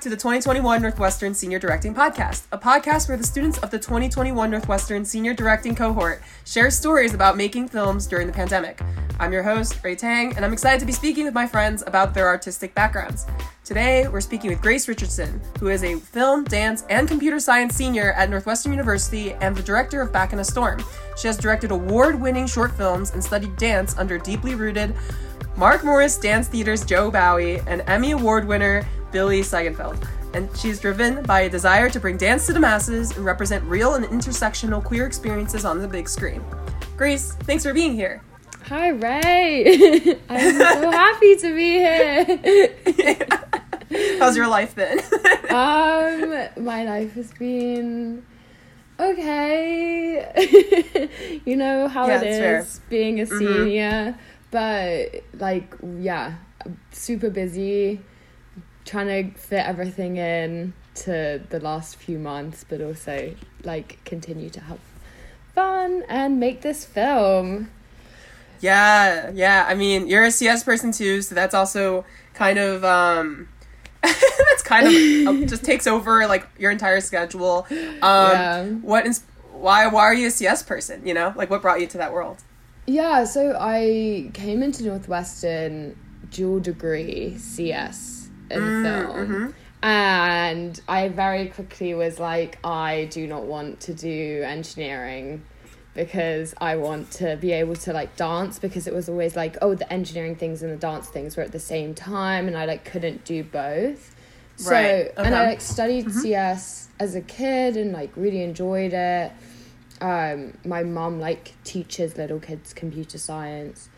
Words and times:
to 0.00 0.08
the 0.08 0.16
2021 0.16 0.80
Northwestern 0.80 1.34
Senior 1.34 1.58
Directing 1.58 1.94
Podcast, 1.94 2.46
a 2.52 2.58
podcast 2.58 3.06
where 3.06 3.18
the 3.18 3.24
students 3.24 3.58
of 3.58 3.70
the 3.70 3.78
2021 3.78 4.50
Northwestern 4.50 5.04
Senior 5.04 5.34
Directing 5.34 5.74
cohort 5.74 6.22
share 6.46 6.70
stories 6.70 7.12
about 7.12 7.36
making 7.36 7.68
films 7.68 8.06
during 8.06 8.26
the 8.26 8.32
pandemic. 8.32 8.80
I'm 9.18 9.30
your 9.30 9.42
host, 9.42 9.84
Ray 9.84 9.94
Tang, 9.94 10.34
and 10.34 10.42
I'm 10.42 10.54
excited 10.54 10.80
to 10.80 10.86
be 10.86 10.92
speaking 10.92 11.26
with 11.26 11.34
my 11.34 11.46
friends 11.46 11.84
about 11.86 12.14
their 12.14 12.28
artistic 12.28 12.74
backgrounds. 12.74 13.26
Today, 13.62 14.08
we're 14.08 14.22
speaking 14.22 14.48
with 14.48 14.62
Grace 14.62 14.88
Richardson, 14.88 15.38
who 15.58 15.68
is 15.68 15.84
a 15.84 15.96
film, 15.96 16.44
dance, 16.44 16.82
and 16.88 17.06
computer 17.06 17.38
science 17.38 17.76
senior 17.76 18.12
at 18.14 18.30
Northwestern 18.30 18.72
University 18.72 19.34
and 19.34 19.54
the 19.54 19.62
director 19.62 20.00
of 20.00 20.14
Back 20.14 20.32
in 20.32 20.38
a 20.38 20.44
Storm. 20.44 20.82
She 21.18 21.26
has 21.26 21.36
directed 21.36 21.72
award 21.72 22.18
winning 22.18 22.46
short 22.46 22.72
films 22.72 23.10
and 23.10 23.22
studied 23.22 23.54
dance 23.58 23.98
under 23.98 24.16
deeply 24.16 24.54
rooted 24.54 24.94
Mark 25.60 25.84
Morris 25.84 26.16
Dance 26.16 26.48
Theater's 26.48 26.82
Joe 26.86 27.10
Bowie 27.10 27.58
and 27.66 27.82
Emmy 27.86 28.12
Award 28.12 28.46
winner 28.48 28.82
Billy 29.12 29.42
Siegenfeld. 29.42 30.02
And 30.32 30.48
she's 30.56 30.80
driven 30.80 31.22
by 31.24 31.40
a 31.42 31.50
desire 31.50 31.90
to 31.90 32.00
bring 32.00 32.16
dance 32.16 32.46
to 32.46 32.54
the 32.54 32.60
masses 32.60 33.14
and 33.14 33.26
represent 33.26 33.62
real 33.64 33.94
and 33.96 34.06
intersectional 34.06 34.82
queer 34.82 35.04
experiences 35.06 35.66
on 35.66 35.78
the 35.82 35.86
big 35.86 36.08
screen. 36.08 36.42
Grace, 36.96 37.32
thanks 37.40 37.62
for 37.62 37.74
being 37.74 37.92
here. 37.92 38.22
Hi, 38.68 38.88
Ray. 38.88 40.16
I'm 40.30 40.54
so 40.56 40.90
happy 40.92 41.36
to 41.36 41.54
be 41.54 41.72
here. 41.72 43.18
How's 44.18 44.36
your 44.38 44.46
life 44.48 44.74
been? 44.74 44.98
um, 45.50 46.64
my 46.64 46.84
life 46.84 47.12
has 47.14 47.30
been 47.32 48.24
okay. 48.98 50.30
you 51.44 51.56
know 51.56 51.86
how 51.86 52.06
Yeah, 52.06 52.22
it 52.22 52.26
is 52.28 52.38
fair. 52.38 52.66
being 52.88 53.20
a 53.20 53.24
Mhm. 53.26 53.38
senior, 53.38 54.18
but 54.50 55.22
like, 55.34 55.74
yeah, 55.98 56.34
super 56.92 57.30
busy, 57.30 58.00
trying 58.84 59.06
to 59.32 59.38
fit 59.38 59.64
everything 59.66 60.16
in 60.16 60.72
to 60.96 61.40
the 61.50 61.60
last 61.60 61.96
few 61.96 62.18
months, 62.18 62.64
but 62.68 62.80
also 62.80 63.34
like 63.64 63.98
continue 64.04 64.50
to 64.50 64.60
have 64.60 64.78
fun 65.54 66.04
and 66.08 66.38
make 66.40 66.62
this 66.62 66.84
film. 66.84 67.70
yeah, 68.60 69.30
yeah. 69.34 69.64
I 69.68 69.74
mean, 69.74 70.06
you're 70.08 70.24
a 70.24 70.30
CS 70.30 70.64
person 70.64 70.92
too, 70.92 71.22
so 71.22 71.34
that's 71.34 71.54
also 71.54 72.04
kind 72.34 72.58
of 72.58 72.84
um 72.84 73.48
that's 74.02 74.62
kind 74.62 74.86
of 74.86 75.02
uh, 75.26 75.34
just 75.46 75.64
takes 75.64 75.86
over 75.86 76.26
like 76.26 76.46
your 76.58 76.70
entire 76.70 77.00
schedule. 77.00 77.66
Um 78.02 78.30
Yeah. 78.30 78.64
what 78.82 79.06
ins- 79.06 79.24
why 79.52 79.86
why 79.88 80.02
are 80.02 80.14
you 80.14 80.28
a 80.28 80.30
CS 80.30 80.62
person, 80.62 81.06
you 81.06 81.14
know? 81.14 81.32
Like 81.36 81.50
what 81.50 81.62
brought 81.62 81.80
you 81.80 81.86
to 81.88 81.98
that 81.98 82.12
world? 82.12 82.42
Yeah, 82.90 83.22
so 83.22 83.56
I 83.56 84.30
came 84.34 84.64
into 84.64 84.82
Northwestern 84.84 85.96
dual 86.32 86.58
degree 86.58 87.36
CS 87.38 88.28
in 88.50 88.60
Mm, 88.60 88.82
film. 88.82 89.28
mhm. 89.28 89.54
And 89.80 90.80
I 90.88 91.06
very 91.08 91.46
quickly 91.46 91.94
was 91.94 92.18
like, 92.18 92.58
I 92.64 93.06
do 93.12 93.28
not 93.28 93.44
want 93.44 93.78
to 93.82 93.94
do 93.94 94.42
engineering 94.44 95.42
because 95.94 96.52
I 96.60 96.76
want 96.76 97.12
to 97.12 97.36
be 97.36 97.52
able 97.52 97.76
to 97.76 97.92
like 97.92 98.16
dance 98.16 98.58
because 98.58 98.88
it 98.88 98.92
was 98.94 99.08
always 99.08 99.36
like, 99.36 99.56
oh, 99.62 99.76
the 99.76 99.90
engineering 99.92 100.34
things 100.34 100.60
and 100.64 100.72
the 100.72 100.76
dance 100.76 101.08
things 101.08 101.36
were 101.36 101.44
at 101.44 101.52
the 101.52 101.60
same 101.60 101.94
time 101.94 102.48
and 102.48 102.56
I 102.56 102.64
like 102.64 102.84
couldn't 102.84 103.24
do 103.24 103.44
both. 103.44 104.16
So 104.56 104.72
Right, 104.72 105.12
and 105.16 105.32
I 105.32 105.46
like 105.46 105.60
studied 105.60 106.12
CS 106.12 106.88
as 106.98 107.14
a 107.14 107.20
kid 107.20 107.76
and 107.76 107.92
like 107.92 108.10
really 108.16 108.42
enjoyed 108.42 108.92
it. 108.92 109.30
Um, 110.00 110.54
my 110.64 110.82
mom 110.82 111.20
like 111.20 111.54
teaches 111.64 112.16
little 112.16 112.40
kids 112.40 112.72
computer 112.72 113.18
science. 113.18 113.88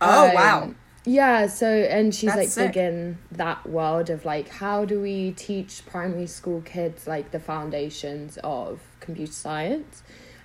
Oh, 0.00 0.26
Um, 0.26 0.34
wow. 0.34 0.74
Yeah, 1.04 1.46
so 1.48 1.66
and 1.66 2.14
she's 2.14 2.26
That's 2.34 2.36
like 2.36 2.48
sick. 2.48 2.72
big 2.74 2.76
in 2.82 3.18
that 3.32 3.68
world 3.68 4.08
of 4.10 4.24
like 4.24 4.48
how 4.48 4.84
do 4.84 5.00
we 5.00 5.32
teach 5.32 5.84
primary 5.86 6.26
school 6.28 6.60
kids 6.62 7.06
like 7.08 7.32
the 7.32 7.40
foundations 7.40 8.38
of 8.44 8.80
computer 9.00 9.32
science, 9.32 10.02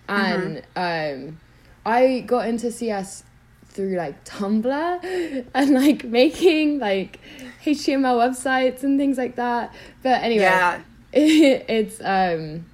and 0.08 0.64
Mm-hmm. 0.75 1.28
um, 1.28 1.40
I 1.86 2.22
got 2.22 2.47
into 2.47 2.72
CS 2.72 3.24
through 3.68 3.96
like 3.97 4.24
Tumblr 4.25 5.46
and 5.53 5.69
like 5.75 6.03
making 6.03 6.80
like 6.80 7.19
HTML 7.63 8.18
websites 8.18 8.81
and 8.84 8.97
things 9.00 9.18
like 9.19 9.36
that. 9.36 9.74
But 10.02 10.24
anyway, 10.24 10.42
Yeah. 10.42 10.81
it's 11.13 12.02
um 12.03 12.66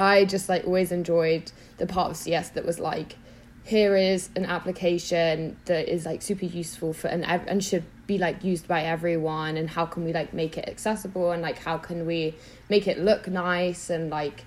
I 0.00 0.24
just 0.24 0.48
like 0.48 0.64
always 0.64 0.92
enjoyed 0.92 1.52
the 1.76 1.86
part 1.86 2.10
of 2.10 2.16
CS 2.16 2.48
that 2.50 2.64
was 2.64 2.80
like 2.80 3.16
here 3.64 3.94
is 3.94 4.30
an 4.34 4.46
application 4.46 5.58
that 5.66 5.92
is 5.92 6.06
like 6.06 6.22
super 6.22 6.46
useful 6.46 6.94
for 6.94 7.08
and 7.08 7.24
and 7.24 7.62
should 7.62 7.84
be 8.06 8.16
like 8.16 8.42
used 8.42 8.66
by 8.66 8.82
everyone 8.82 9.58
and 9.58 9.68
how 9.68 9.84
can 9.84 10.02
we 10.04 10.12
like 10.14 10.32
make 10.32 10.56
it 10.56 10.66
accessible 10.66 11.32
and 11.32 11.42
like 11.42 11.58
how 11.58 11.76
can 11.76 12.06
we 12.06 12.34
make 12.70 12.88
it 12.88 12.98
look 12.98 13.28
nice 13.28 13.90
and 13.90 14.08
like 14.08 14.46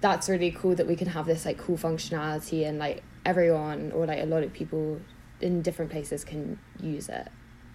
that's 0.00 0.28
really 0.28 0.52
cool 0.52 0.76
that 0.76 0.86
we 0.86 0.94
can 0.94 1.08
have 1.08 1.26
this 1.26 1.44
like 1.44 1.58
cool 1.58 1.76
functionality 1.76 2.66
and 2.66 2.78
like 2.78 3.02
everyone 3.26 3.90
or 3.90 4.06
like 4.06 4.20
a 4.20 4.26
lot 4.26 4.44
of 4.44 4.52
people 4.52 5.00
in 5.40 5.62
different 5.62 5.90
places 5.90 6.24
can 6.24 6.58
use 6.80 7.08
it 7.08 7.26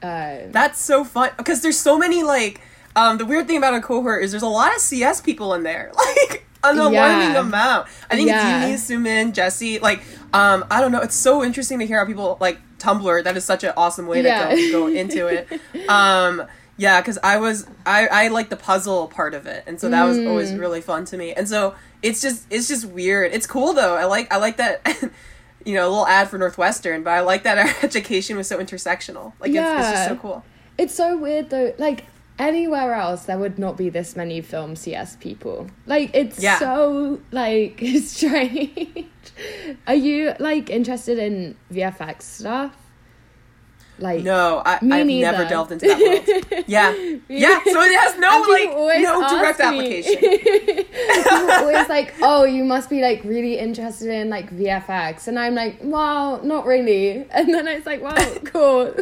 um 0.02 0.52
That's 0.52 0.80
so 0.80 1.04
fun 1.04 1.32
because 1.38 1.62
there's 1.62 1.78
so 1.78 1.98
many 1.98 2.24
like 2.24 2.62
um 2.96 3.18
the 3.18 3.26
weird 3.26 3.48
thing 3.48 3.58
about 3.58 3.74
a 3.74 3.82
cohort 3.82 4.24
is 4.24 4.32
there's 4.32 4.44
a 4.44 4.48
lot 4.48 4.74
of 4.74 4.80
CS 4.80 5.20
people 5.20 5.54
in 5.54 5.64
there. 5.64 5.92
Like 6.06 6.45
alarming 6.74 6.94
Yeah. 7.34 7.40
amount. 7.40 7.88
I 8.10 8.16
think 8.16 8.30
Yeah. 8.30 8.70
Yumi, 8.70 8.74
Sumin, 8.76 9.34
Jesse, 9.34 9.80
like 9.80 10.02
um 10.34 10.66
I 10.72 10.82
don't 10.82 10.92
know, 10.92 11.02
it's 11.02 11.16
so 11.16 11.44
interesting 11.44 11.80
to 11.80 11.86
hear 11.86 12.00
how 12.00 12.06
people 12.06 12.38
like 12.40 12.60
Tumblr, 12.80 13.24
that 13.24 13.38
is 13.38 13.46
such 13.46 13.64
an 13.64 13.74
awesome 13.78 14.08
way 14.08 14.22
to 14.22 14.28
Yeah. 14.28 14.56
go, 14.56 14.72
go 14.72 14.88
into 14.88 15.28
it. 15.28 15.48
Um 15.90 16.44
yeah, 16.78 17.00
because 17.00 17.18
I 17.24 17.38
was 17.38 17.66
I 17.86 18.08
I 18.08 18.28
like 18.30 18.50
the 18.50 18.58
puzzle 18.58 19.08
part 19.08 19.34
of 19.34 19.46
it, 19.48 19.64
and 19.66 19.80
so 19.80 19.90
that 19.90 20.04
was 20.04 20.18
always 20.20 20.52
Mm. 20.52 20.60
really 20.60 20.82
fun 20.82 21.06
to 21.06 21.18
me. 21.18 21.32
And 21.34 21.48
so 21.48 21.74
it's 22.02 22.22
just 22.22 22.46
it's 22.50 22.68
just 22.68 22.86
weird. 22.86 23.34
It's 23.34 23.48
cool 23.48 23.72
though. 23.74 23.96
I 23.96 24.06
like 24.06 24.32
I 24.34 24.38
like 24.38 24.58
that. 24.58 24.82
You 25.68 25.74
know, 25.74 25.88
a 25.88 25.90
little 25.90 26.06
ad 26.08 26.30
for 26.30 26.38
Northwestern, 26.38 27.02
but 27.02 27.10
I 27.10 27.22
like 27.22 27.42
that 27.42 27.58
our 27.58 27.68
education 27.82 28.38
was 28.38 28.48
so 28.48 28.60
intersectional. 28.60 29.34
Like, 29.40 29.50
it's, 29.50 29.58
it's 29.58 29.90
just 29.90 30.08
so 30.10 30.16
cool. 30.16 30.44
It's 30.78 30.94
so 30.94 31.18
weird 31.18 31.50
though. 31.50 31.74
Like 31.80 32.06
anywhere 32.40 32.94
else, 32.94 33.26
there 33.26 33.38
would 33.38 33.58
not 33.60 33.78
be 33.78 33.90
this 33.90 34.16
many 34.16 34.42
film 34.42 34.76
CS 34.76 35.16
people. 35.18 35.68
Like 35.86 36.12
it's 36.14 36.40
Yeah. 36.42 36.60
so 36.60 37.20
like 37.32 37.82
strange. 38.04 39.08
Are 39.88 39.96
you 39.96 40.34
like 40.40 40.70
interested 40.70 41.18
in 41.20 41.56
VFX 41.72 42.22
stuff? 42.24 42.76
Like 43.98 44.24
No, 44.26 44.62
I, 44.66 44.80
neither. 44.82 45.06
never 45.32 45.46
delved 45.46 45.72
into 45.72 45.88
that 45.88 45.98
world. 45.98 46.64
Yeah, 46.68 46.92
yeah. 47.30 47.60
So 47.64 47.82
it 47.82 47.98
has 47.98 48.18
no 48.20 48.44
like 48.50 49.02
no 49.02 49.30
direct 49.30 49.60
me- 49.60 49.66
application. 49.66 50.20
People 51.24 51.52
always 51.52 51.88
like, 51.88 52.14
oh, 52.22 52.44
you 52.44 52.66
must 52.66 52.90
be 52.90 53.02
like 53.02 53.24
really 53.24 53.58
interested 53.58 54.10
in 54.10 54.30
like 54.30 54.52
VFX, 54.54 55.30
and 55.30 55.40
I'm 55.40 55.56
like, 55.56 55.80
well, 55.82 56.44
not 56.44 56.66
really. 56.66 57.26
And 57.32 57.54
then 57.54 57.68
it's 57.70 57.86
like, 57.86 58.02
wow, 58.02 58.16
cool. 58.44 58.94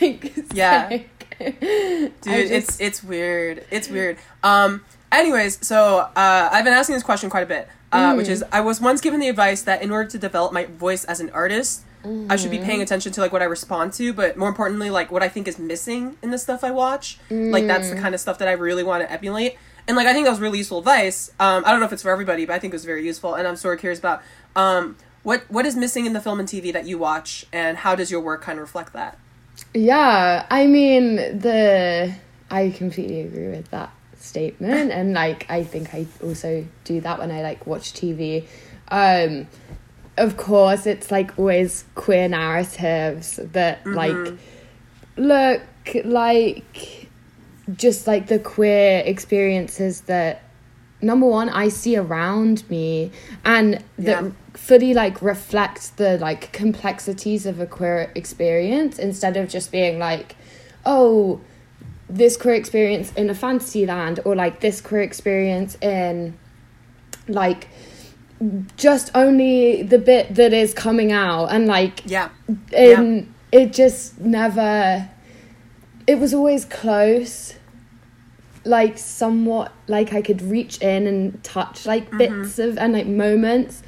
like, 0.00 0.34
Yeah. 0.52 0.98
Dude, 1.60 2.12
I 2.26 2.36
it's 2.38 2.80
it's 2.80 3.02
weird. 3.04 3.64
It's 3.70 3.88
weird. 3.88 4.18
Um. 4.42 4.84
Anyways, 5.10 5.66
so 5.66 6.00
uh, 6.14 6.48
I've 6.52 6.64
been 6.64 6.74
asking 6.74 6.94
this 6.94 7.02
question 7.02 7.30
quite 7.30 7.42
a 7.42 7.46
bit, 7.46 7.66
uh, 7.92 8.12
which 8.14 8.26
Mm. 8.26 8.30
is 8.30 8.44
I 8.52 8.60
was 8.60 8.78
once 8.80 9.00
given 9.00 9.20
the 9.20 9.28
advice 9.28 9.62
that 9.62 9.80
in 9.80 9.90
order 9.90 10.08
to 10.10 10.18
develop 10.18 10.52
my 10.52 10.66
voice 10.66 11.04
as 11.04 11.20
an 11.20 11.30
artist, 11.30 11.82
I 12.28 12.36
should 12.36 12.50
be 12.50 12.58
Mm. 12.58 12.64
paying 12.64 12.82
attention 12.82 13.12
to 13.12 13.20
like 13.22 13.32
what 13.32 13.40
I 13.40 13.46
respond 13.46 13.94
to, 13.94 14.12
but 14.12 14.36
more 14.36 14.48
importantly, 14.50 14.90
like 14.90 15.10
what 15.10 15.22
I 15.22 15.28
think 15.30 15.48
is 15.48 15.58
missing 15.58 16.16
in 16.22 16.30
the 16.30 16.36
stuff 16.38 16.62
I 16.62 16.70
watch. 16.72 17.18
Like 17.30 17.66
that's 17.66 17.88
the 17.88 17.96
Mm. 17.96 18.00
kind 18.02 18.14
of 18.14 18.20
stuff 18.20 18.36
that 18.38 18.48
I 18.48 18.52
really 18.52 18.84
want 18.84 19.02
to 19.02 19.10
emulate. 19.10 19.56
And 19.86 19.96
like 19.96 20.06
I 20.06 20.12
think 20.12 20.26
that 20.26 20.30
was 20.30 20.40
really 20.40 20.58
useful 20.58 20.78
advice. 20.80 21.30
Um, 21.40 21.62
I 21.64 21.70
don't 21.70 21.80
know 21.80 21.86
if 21.86 21.92
it's 21.94 22.02
for 22.02 22.10
everybody, 22.10 22.44
but 22.44 22.52
I 22.52 22.58
think 22.58 22.74
it 22.74 22.76
was 22.76 22.84
very 22.84 23.04
useful, 23.06 23.34
and 23.34 23.48
I'm 23.48 23.56
sort 23.56 23.74
of 23.76 23.80
curious 23.80 23.98
about 23.98 24.22
um, 24.56 24.96
what 25.22 25.44
what 25.48 25.64
is 25.64 25.74
missing 25.74 26.04
in 26.04 26.12
the 26.12 26.20
film 26.20 26.38
and 26.38 26.46
TV 26.48 26.70
that 26.74 26.84
you 26.86 26.98
watch, 26.98 27.46
and 27.50 27.78
how 27.78 27.94
does 27.94 28.10
your 28.10 28.20
work 28.20 28.42
kind 28.42 28.58
of 28.58 28.62
reflect 28.62 28.92
that? 28.92 29.16
Yeah, 29.74 30.46
I 30.50 30.66
mean 30.66 31.16
the 31.16 32.14
I 32.50 32.70
completely 32.70 33.20
agree 33.20 33.48
with 33.48 33.70
that 33.70 33.92
statement 34.18 34.90
and 34.90 35.12
like 35.12 35.46
I 35.50 35.62
think 35.64 35.94
I 35.94 36.06
also 36.22 36.66
do 36.84 37.00
that 37.00 37.18
when 37.18 37.30
I 37.30 37.42
like 37.42 37.66
watch 37.66 37.92
TV. 37.92 38.46
Um 38.88 39.46
of 40.16 40.36
course 40.36 40.86
it's 40.86 41.10
like 41.10 41.38
always 41.38 41.84
queer 41.94 42.28
narratives 42.28 43.36
that 43.36 43.86
like 43.86 44.16
look 45.16 45.62
like 46.04 47.08
just 47.76 48.06
like 48.06 48.26
the 48.26 48.38
queer 48.38 49.02
experiences 49.04 50.02
that 50.02 50.42
number 51.00 51.26
one 51.26 51.48
I 51.48 51.68
see 51.68 51.96
around 51.96 52.68
me 52.68 53.12
and 53.44 53.84
that 53.98 54.24
Yeah. 54.24 54.30
Fully 54.58 54.92
like 54.92 55.22
reflect 55.22 55.96
the 55.98 56.18
like 56.18 56.52
complexities 56.52 57.46
of 57.46 57.60
a 57.60 57.66
queer 57.66 58.10
experience 58.16 58.98
instead 58.98 59.36
of 59.36 59.48
just 59.48 59.70
being 59.70 59.98
like 60.00 60.34
oh 60.84 61.40
this 62.10 62.36
queer 62.36 62.54
experience 62.54 63.12
in 63.12 63.30
a 63.30 63.34
fantasy 63.34 63.86
land 63.86 64.18
or 64.24 64.34
like 64.34 64.60
this 64.60 64.80
queer 64.80 65.00
experience 65.00 65.76
in 65.80 66.36
like 67.28 67.68
just 68.76 69.10
only 69.14 69.82
the 69.82 69.98
bit 69.98 70.34
that 70.34 70.52
is 70.52 70.74
coming 70.74 71.12
out 71.12 71.46
and 71.46 71.66
like 71.66 72.02
Yeah. 72.04 72.28
and 72.76 73.32
it 73.52 73.72
just 73.72 74.18
never 74.20 75.08
it 76.06 76.18
was 76.18 76.34
always 76.34 76.64
close 76.64 77.54
like 78.64 78.98
somewhat 78.98 79.72
like 79.86 80.12
I 80.12 80.20
could 80.20 80.42
reach 80.42 80.78
in 80.82 81.06
and 81.06 81.42
touch 81.44 81.86
like 81.86 82.06
mm-hmm. 82.10 82.18
bits 82.18 82.58
of 82.58 82.76
and 82.76 82.92
like 82.92 83.06
moments 83.06 83.82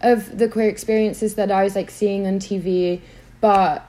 of 0.00 0.38
the 0.38 0.48
queer 0.48 0.68
experiences 0.68 1.34
that 1.36 1.50
I 1.50 1.64
was 1.64 1.74
like 1.74 1.90
seeing 1.90 2.26
on 2.26 2.38
TV, 2.38 3.00
but 3.40 3.88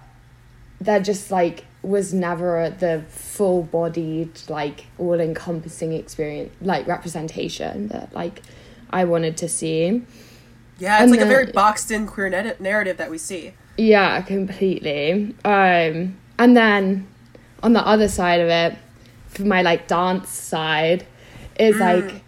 that 0.82 1.00
just 1.00 1.32
like 1.32 1.66
was 1.82 2.14
never 2.14 2.70
the 2.70 3.04
full 3.10 3.64
bodied 3.64 4.30
like 4.50 4.86
all 4.98 5.20
encompassing 5.20 5.94
experience 5.94 6.52
like 6.62 6.86
representation 6.88 7.88
that 7.90 8.14
like 8.14 8.42
I 8.90 9.06
wanted 9.06 9.38
to 9.38 9.50
see. 9.50 10.04
Yeah, 10.80 10.96
it's 10.96 11.04
And 11.04 11.12
like 11.12 11.22
a 11.22 11.26
very 11.26 11.52
boxed 11.52 11.90
in 11.92 12.06
queer 12.06 12.30
net- 12.30 12.62
narrative 12.62 12.98
that 12.98 13.10
we 13.10 13.18
see. 13.18 13.54
Yeah, 13.78 14.22
completely. 14.22 15.34
Um, 15.44 16.18
and 16.40 16.56
then 16.56 17.08
on 17.64 17.74
the 17.74 17.86
other 17.86 18.08
side 18.08 18.40
of 18.40 18.50
it, 18.50 18.78
for 19.28 19.44
my 19.44 19.62
like 19.62 19.88
dance 19.88 20.30
side, 20.30 21.06
is 21.60 21.78
like 21.78 22.22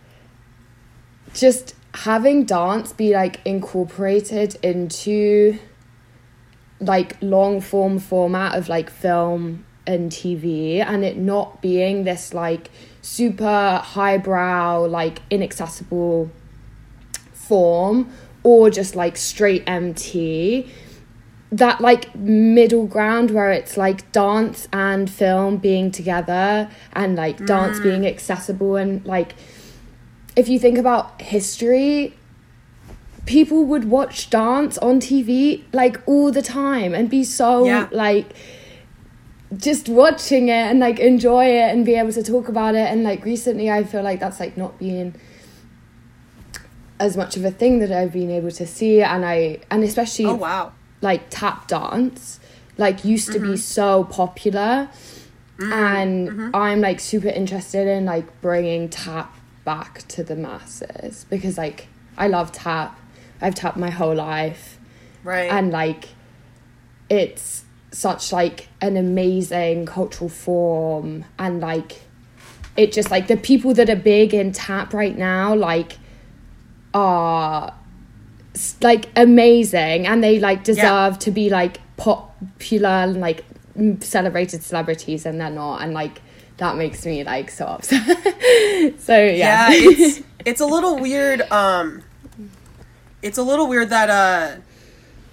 just 1.33 1.75
having 1.93 2.45
dance 2.45 2.93
be 2.93 3.13
like 3.13 3.41
incorporated 3.45 4.55
into 4.63 5.57
like 6.79 7.17
long 7.21 7.59
form 7.59 7.99
format 7.99 8.55
of 8.55 8.69
like 8.69 8.89
film 8.89 9.65
and 9.85 10.11
TV 10.11 10.79
and 10.79 11.03
it 11.03 11.17
not 11.17 11.61
being 11.61 12.03
this 12.03 12.33
like 12.33 12.69
super 13.01 13.81
highbrow 13.83 14.85
like 14.85 15.21
inaccessible 15.29 16.29
form 17.33 18.09
or 18.43 18.69
just 18.69 18.95
like 18.95 19.17
straight 19.17 19.63
MT 19.67 20.71
that 21.51 21.81
like 21.81 22.13
middle 22.15 22.85
ground 22.85 23.31
where 23.31 23.51
it's 23.51 23.75
like 23.75 24.11
dance 24.11 24.67
and 24.71 25.09
film 25.09 25.57
being 25.57 25.89
together 25.89 26.69
and 26.93 27.15
like 27.15 27.43
dance 27.45 27.79
mm. 27.79 27.83
being 27.83 28.05
accessible 28.05 28.75
and 28.75 29.03
like 29.05 29.33
if 30.39 30.47
you 30.47 30.57
think 30.57 30.77
about 30.77 31.21
history 31.21 32.13
people 33.29 33.63
would 33.63 33.85
watch 33.85 34.31
dance 34.31 34.75
on 34.79 34.99
TV 34.99 35.61
like 35.71 36.01
all 36.07 36.31
the 36.31 36.41
time 36.41 36.95
and 36.95 37.09
be 37.11 37.23
so 37.23 37.65
Yeah. 37.65 37.87
like 37.91 38.27
just 39.55 39.87
watching 39.87 40.49
it 40.49 40.63
and 40.69 40.79
like 40.79 40.99
enjoy 40.99 41.45
it 41.45 41.67
and 41.71 41.85
be 41.85 41.93
able 41.93 42.11
to 42.13 42.23
talk 42.23 42.47
about 42.49 42.73
it. 42.73 42.87
And 42.91 43.03
like 43.03 43.23
recently 43.23 43.69
I 43.69 43.83
feel 43.83 44.01
like 44.01 44.19
that's 44.19 44.39
like 44.39 44.57
not 44.57 44.79
being 44.79 45.13
as 46.99 47.15
much 47.15 47.37
of 47.37 47.45
a 47.45 47.51
thing 47.51 47.77
that 47.79 47.91
I've 47.91 48.13
been 48.13 48.31
able 48.31 48.51
to 48.51 48.65
see. 48.65 49.03
And 49.03 49.23
I 49.23 49.59
and 49.69 49.83
especially 49.83 50.25
Oh 50.25 50.35
wow. 50.35 50.71
like 51.01 51.23
tap 51.29 51.67
dance 51.67 52.39
like 52.77 53.05
used 53.05 53.31
to 53.33 53.39
be 53.39 53.49
mm-hmm. 53.49 53.77
so 53.77 54.05
popular. 54.05 54.89
Mm-hmm. 55.59 55.73
And 55.73 56.29
mm-hmm. 56.29 56.49
i'm 56.55 56.79
like 56.79 57.01
super 57.01 57.27
interested 57.27 57.85
in 57.85 58.05
like 58.05 58.27
bringing 58.39 58.87
tap 58.87 59.35
back 59.69 59.93
to 60.07 60.23
the 60.23 60.35
masses 60.35 61.25
because 61.29 61.55
like 61.57 61.87
i 62.17 62.27
love 62.27 62.51
tap. 62.51 62.99
I've 63.41 63.55
tapped 63.55 63.77
my 63.77 63.91
whole 63.99 64.15
life. 64.15 64.79
Right. 65.23 65.51
and 65.51 65.69
like 65.71 66.09
it's 67.09 67.65
such 67.91 68.31
like 68.31 68.67
an 68.81 68.95
amazing 68.97 69.85
cultural 69.85 70.29
form. 70.29 71.25
And 71.37 71.59
like 71.59 72.01
it 72.77 72.91
just 72.91 73.11
like 73.11 73.27
the 73.27 73.37
people 73.37 73.73
that 73.73 73.89
are 73.89 73.95
big 73.95 74.33
in 74.33 74.51
tap 74.51 74.93
right 74.93 75.17
now 75.17 75.55
like 75.55 75.97
are 76.93 77.73
like 78.81 79.09
amazing. 79.15 80.07
And 80.07 80.23
they 80.23 80.39
like 80.39 80.63
deserve 80.63 81.19
to 81.19 81.31
be 81.31 81.49
like 81.49 81.79
popular 81.97 82.89
and 82.89 83.19
like 83.19 83.43
celebrated 84.01 84.63
celebrities 84.63 85.25
and 85.25 85.39
they're 85.39 85.49
not. 85.49 85.81
And 85.81 85.93
like 85.93 86.21
that 86.59 86.77
makes 86.77 87.05
me 87.05 87.23
like 87.23 87.49
so 87.49 87.65
upset. 87.65 88.05
So 88.99 89.17
yeah, 89.17 89.69
yeah 89.69 89.69
it's 89.71 90.21
it's 90.45 90.61
a 90.61 90.65
little 90.65 90.97
weird 90.99 91.41
um 91.51 92.03
it's 93.21 93.37
a 93.37 93.43
little 93.43 93.67
weird 93.67 93.89
that 93.89 94.09
uh 94.09 94.61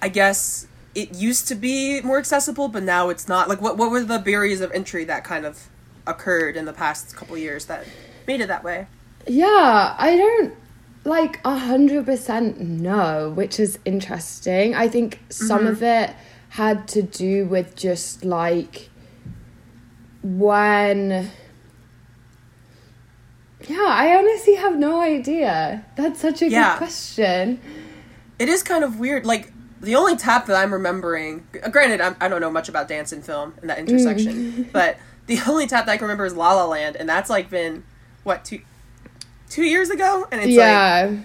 i 0.01 0.09
guess 0.09 0.67
it 0.97 1.13
used 1.13 1.47
to 1.47 1.53
be 1.53 2.01
more 2.01 2.17
accessible 2.17 2.67
but 2.69 2.81
now 2.81 3.09
it's 3.09 3.27
not. 3.27 3.47
Like 3.47 3.61
what 3.61 3.77
what 3.77 3.91
were 3.91 4.03
the 4.03 4.17
barriers 4.17 4.61
of 4.61 4.71
entry 4.71 5.05
that 5.05 5.23
kind 5.23 5.45
of 5.45 5.69
occurred 6.07 6.57
in 6.57 6.65
the 6.65 6.73
past 6.73 7.15
couple 7.15 7.37
years 7.37 7.65
that 7.65 7.85
made 8.25 8.41
it 8.41 8.47
that 8.47 8.63
way? 8.63 8.87
Yeah, 9.27 9.95
I 9.95 10.17
don't 10.17 10.55
like 11.03 11.39
a 11.45 11.55
hundred 11.55 12.05
percent 12.05 12.59
know, 12.59 13.31
which 13.35 13.59
is 13.59 13.77
interesting. 13.85 14.73
I 14.73 14.87
think 14.87 15.19
some 15.29 15.67
of 15.67 15.83
it 15.83 16.15
had 16.49 16.87
to 16.89 17.03
do 17.03 17.45
with 17.45 17.75
just 17.75 18.25
like 18.25 18.89
when 20.23 21.29
Yeah, 23.67 23.77
I 23.89 24.15
honestly 24.17 24.55
have 24.55 24.77
no 24.77 25.01
idea. 25.01 25.85
That's 25.95 26.19
such 26.21 26.41
a 26.41 26.49
Yeah. 26.49 26.73
good 26.73 26.77
question. 26.77 27.59
it 28.39 28.47
is 28.49 28.61
kind 28.61 28.83
of 28.83 28.99
weird 28.99 29.25
like 29.25 29.51
the 29.81 29.95
only 29.95 30.15
tap 30.15 30.45
that 30.45 30.55
i'm 30.55 30.71
remembering 30.71 31.47
granted 31.71 31.99
I'm, 32.01 32.15
i 32.21 32.27
don't 32.27 32.39
know 32.39 32.51
much 32.51 32.69
about 32.69 32.87
dance 32.87 33.11
and 33.11 33.23
film 33.25 33.55
and 33.61 33.69
that 33.69 33.79
intersection 33.79 34.69
but 34.73 34.97
the 35.25 35.39
only 35.47 35.65
tap 35.65 35.87
that 35.87 35.91
i 35.93 35.97
can 35.97 36.03
remember 36.05 36.25
is 36.25 36.35
la 36.35 36.53
la 36.53 36.65
land 36.67 36.95
and 36.97 37.09
that's 37.09 37.31
like 37.31 37.49
been 37.49 37.83
what 38.23 38.45
two 38.45 38.59
two 39.49 39.63
years 39.63 39.89
ago 39.89 40.27
and 40.31 40.39
it's 40.41 40.51
yeah. 40.51 41.15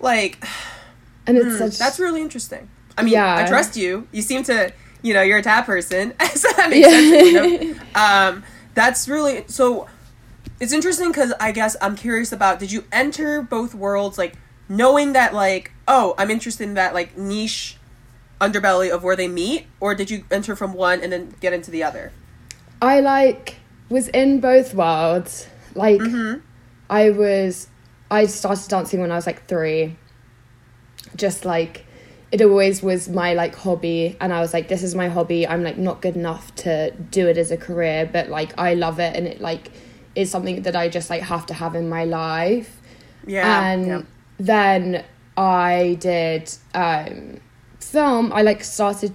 like 0.00 0.38
like 0.38 0.44
and 1.26 1.36
it's 1.36 1.46
Hmm, 1.46 1.58
such 1.58 1.78
that's 1.78 1.98
really 1.98 2.22
interesting. 2.22 2.68
I 2.96 3.02
mean, 3.02 3.14
Yeah. 3.14 3.36
I 3.38 3.48
trust 3.48 3.76
you. 3.76 4.06
You 4.12 4.22
seem 4.22 4.44
to, 4.44 4.72
you 5.06 5.14
know, 5.14 5.22
you're 5.22 5.38
a 5.38 5.42
tap 5.42 5.66
person, 5.66 6.12
so 6.34 6.48
that 6.56 6.68
makes 6.68 6.88
sense. 6.88 7.28
You 7.28 7.74
know? 7.74 7.80
um, 7.94 8.44
that's 8.74 9.08
really 9.08 9.44
so. 9.46 9.86
It's 10.58 10.72
interesting 10.72 11.08
because 11.08 11.32
I 11.38 11.52
guess 11.52 11.76
I'm 11.80 11.94
curious 11.96 12.32
about. 12.32 12.58
Did 12.58 12.72
you 12.72 12.84
enter 12.90 13.40
both 13.40 13.74
worlds 13.74 14.18
like 14.18 14.34
knowing 14.68 15.12
that 15.12 15.32
like 15.32 15.70
oh 15.86 16.14
I'm 16.18 16.30
interested 16.30 16.64
in 16.64 16.74
that 16.74 16.92
like 16.92 17.16
niche 17.16 17.76
underbelly 18.40 18.90
of 18.90 19.04
where 19.04 19.14
they 19.14 19.28
meet, 19.28 19.66
or 19.78 19.94
did 19.94 20.10
you 20.10 20.24
enter 20.30 20.56
from 20.56 20.72
one 20.72 21.00
and 21.02 21.12
then 21.12 21.34
get 21.40 21.52
into 21.52 21.70
the 21.70 21.84
other? 21.84 22.12
I 22.82 23.00
like 23.00 23.56
was 23.88 24.08
in 24.08 24.40
both 24.40 24.74
worlds. 24.74 25.46
Like 25.74 26.00
Mm-hmm. 26.00 26.40
I 26.90 27.10
was 27.10 27.68
I 28.10 28.26
started 28.26 28.68
dancing 28.68 29.00
when 29.00 29.12
I 29.12 29.16
was 29.16 29.26
like 29.26 29.46
3. 29.46 29.96
Just 31.14 31.44
like 31.44 31.85
it 32.32 32.42
always 32.42 32.82
was 32.82 33.08
my 33.08 33.34
like 33.34 33.54
hobby 33.54 34.16
and 34.20 34.32
I 34.32 34.40
was 34.40 34.52
like 34.52 34.68
this 34.68 34.82
is 34.82 34.94
my 34.94 35.08
hobby. 35.08 35.46
I'm 35.46 35.62
like 35.62 35.78
not 35.78 36.02
good 36.02 36.16
enough 36.16 36.54
to 36.56 36.90
do 36.92 37.28
it 37.28 37.38
as 37.38 37.50
a 37.50 37.56
career, 37.56 38.08
but 38.12 38.28
like 38.28 38.58
I 38.58 38.74
love 38.74 38.98
it 38.98 39.14
and 39.16 39.26
it 39.26 39.40
like 39.40 39.70
is 40.14 40.30
something 40.30 40.62
that 40.62 40.74
I 40.74 40.88
just 40.88 41.08
like 41.10 41.22
have 41.22 41.46
to 41.46 41.54
have 41.54 41.74
in 41.74 41.88
my 41.88 42.04
life 42.04 42.80
Yeah. 43.26 43.70
and 43.70 43.86
yeah. 43.86 44.02
then 44.38 45.04
I 45.36 45.98
did 46.00 46.50
um, 46.74 47.40
film. 47.80 48.32
I 48.32 48.42
like 48.42 48.64
started 48.64 49.12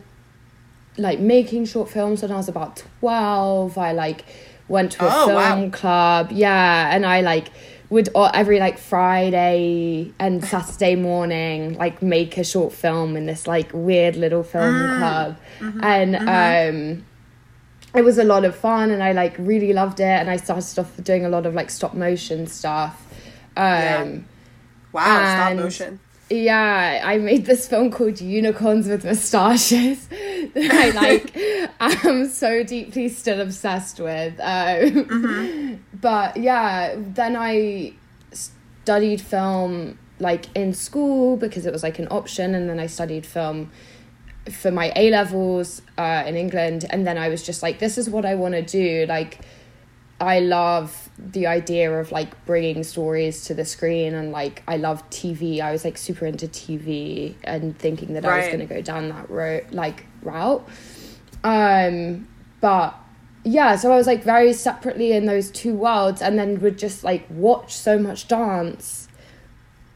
like 0.98 1.20
making 1.20 1.66
short 1.66 1.90
films 1.90 2.22
when 2.22 2.32
I 2.32 2.36
was 2.36 2.48
about 2.48 2.84
twelve. 3.00 3.78
I 3.78 3.92
like 3.94 4.26
went 4.68 4.92
to 4.94 5.04
a 5.06 5.10
Oh, 5.12 5.26
film 5.28 5.64
wow. 5.64 5.70
club, 5.72 6.32
yeah, 6.32 6.96
and 6.96 7.06
I 7.06 7.22
like 7.22 7.48
would 7.92 8.10
every 8.16 8.58
like 8.60 8.78
Friday 8.80 10.12
and 10.18 10.44
Saturday 10.44 10.96
morning 10.96 11.78
like 11.78 12.02
make 12.02 12.38
a 12.38 12.44
short 12.44 12.74
film 12.74 13.16
in 13.16 13.26
this 13.28 13.46
like 13.46 13.70
weird 13.74 14.16
little 14.16 14.44
film 14.44 14.74
Mm. 14.74 14.98
club, 14.98 15.38
Mm-hmm. 15.60 15.84
and 15.84 16.16
um 16.96 17.06
it 17.94 18.04
was 18.04 18.18
a 18.18 18.24
lot 18.24 18.46
of 18.46 18.56
fun 18.56 18.90
and 18.92 19.04
I 19.04 19.12
like 19.12 19.36
really 19.38 19.74
loved 19.74 20.00
it 20.00 20.04
and 20.22 20.30
I 20.30 20.38
started 20.38 20.80
off 20.80 20.92
doing 21.04 21.26
a 21.26 21.30
lot 21.30 21.46
of 21.46 21.54
like 21.54 21.70
stop 21.70 21.94
motion 21.94 22.48
stuff. 22.48 22.96
Um 23.58 23.66
Yeah. 23.66 24.20
Wow. 24.94 25.26
Stop 25.36 25.56
motion. 25.58 26.00
Yeah, 26.32 27.02
I 27.04 27.18
made 27.18 27.46
this 27.46 27.68
film 27.68 27.92
called 27.92 28.22
Unicorns 28.22 28.88
with 28.88 29.04
Moustaches 29.04 30.08
that 30.08 30.50
I 30.56 30.90
like 31.00 31.70
I'm 31.80 32.28
so 32.30 32.64
deeply 32.64 33.10
still 33.10 33.42
obsessed 33.42 34.00
with. 34.00 34.40
Um, 34.40 35.84
But 36.02 36.38
yeah, 36.38 36.96
then 36.98 37.36
I 37.36 37.94
studied 38.32 39.22
film 39.22 40.00
like 40.20 40.46
in 40.56 40.74
school 40.74 41.38
because 41.38 41.66
it 41.66 41.74
was 41.74 41.84
like 41.84 42.00
an 42.00 42.08
option, 42.10 42.56
and 42.56 42.70
then 42.70 42.80
I 42.80 42.88
studied 42.88 43.26
film 43.26 43.72
for 44.50 44.72
my 44.72 44.92
A 44.96 45.12
levels 45.12 45.82
uh, 45.98 46.24
in 46.26 46.36
England, 46.36 46.86
and 46.90 47.06
then 47.06 47.18
I 47.18 47.30
was 47.30 47.44
just 47.44 47.62
like, 47.62 47.80
this 47.80 47.98
is 47.98 48.10
what 48.10 48.26
I 48.26 48.36
want 48.36 48.56
to 48.56 48.64
do. 48.64 49.06
Like, 49.08 49.40
I 50.20 50.40
love 50.40 51.10
the 51.24 51.48
idea 51.48 51.92
of 52.00 52.12
like 52.12 52.46
bringing 52.46 52.84
stories 52.84 53.46
to 53.46 53.54
the 53.54 53.66
screen, 53.66 54.14
and 54.14 54.32
like 54.32 54.64
I 54.68 54.78
love 54.78 55.08
TV. 55.10 55.62
I 55.62 55.72
was 55.72 55.86
like 55.86 55.98
super 55.98 56.26
into 56.26 56.48
TV 56.48 57.36
and 57.44 57.78
thinking 57.78 58.14
that 58.14 58.26
I 58.26 58.38
was 58.38 58.48
going 58.48 58.60
to 58.60 58.66
go 58.66 58.82
down 58.82 59.10
that 59.10 59.30
road, 59.30 59.68
like 59.72 60.06
route. 60.22 60.68
Um, 61.44 62.28
but 62.60 62.96
yeah, 63.44 63.76
so 63.76 63.92
I 63.92 63.98
was 63.98 64.08
like 64.08 64.24
very 64.24 64.54
separately 64.54 65.12
in 65.12 65.26
those 65.26 65.52
two 65.52 65.76
worlds, 65.76 66.22
and 66.22 66.38
then 66.38 66.60
would 66.62 66.78
just 66.78 67.04
like 67.04 67.26
watch 67.30 67.74
so 67.74 67.98
much 67.98 68.28
dance 68.28 69.08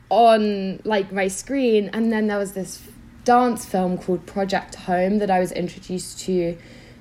on 0.09 0.79
like 0.83 1.11
my 1.11 1.27
screen 1.27 1.89
and 1.91 2.11
then 2.11 2.27
there 2.27 2.37
was 2.37 2.51
this 2.51 2.81
dance 3.23 3.65
film 3.65 3.97
called 3.97 4.25
Project 4.25 4.75
Home 4.75 5.17
that 5.17 5.31
I 5.31 5.39
was 5.39 5.51
introduced 5.51 6.19
to 6.21 6.57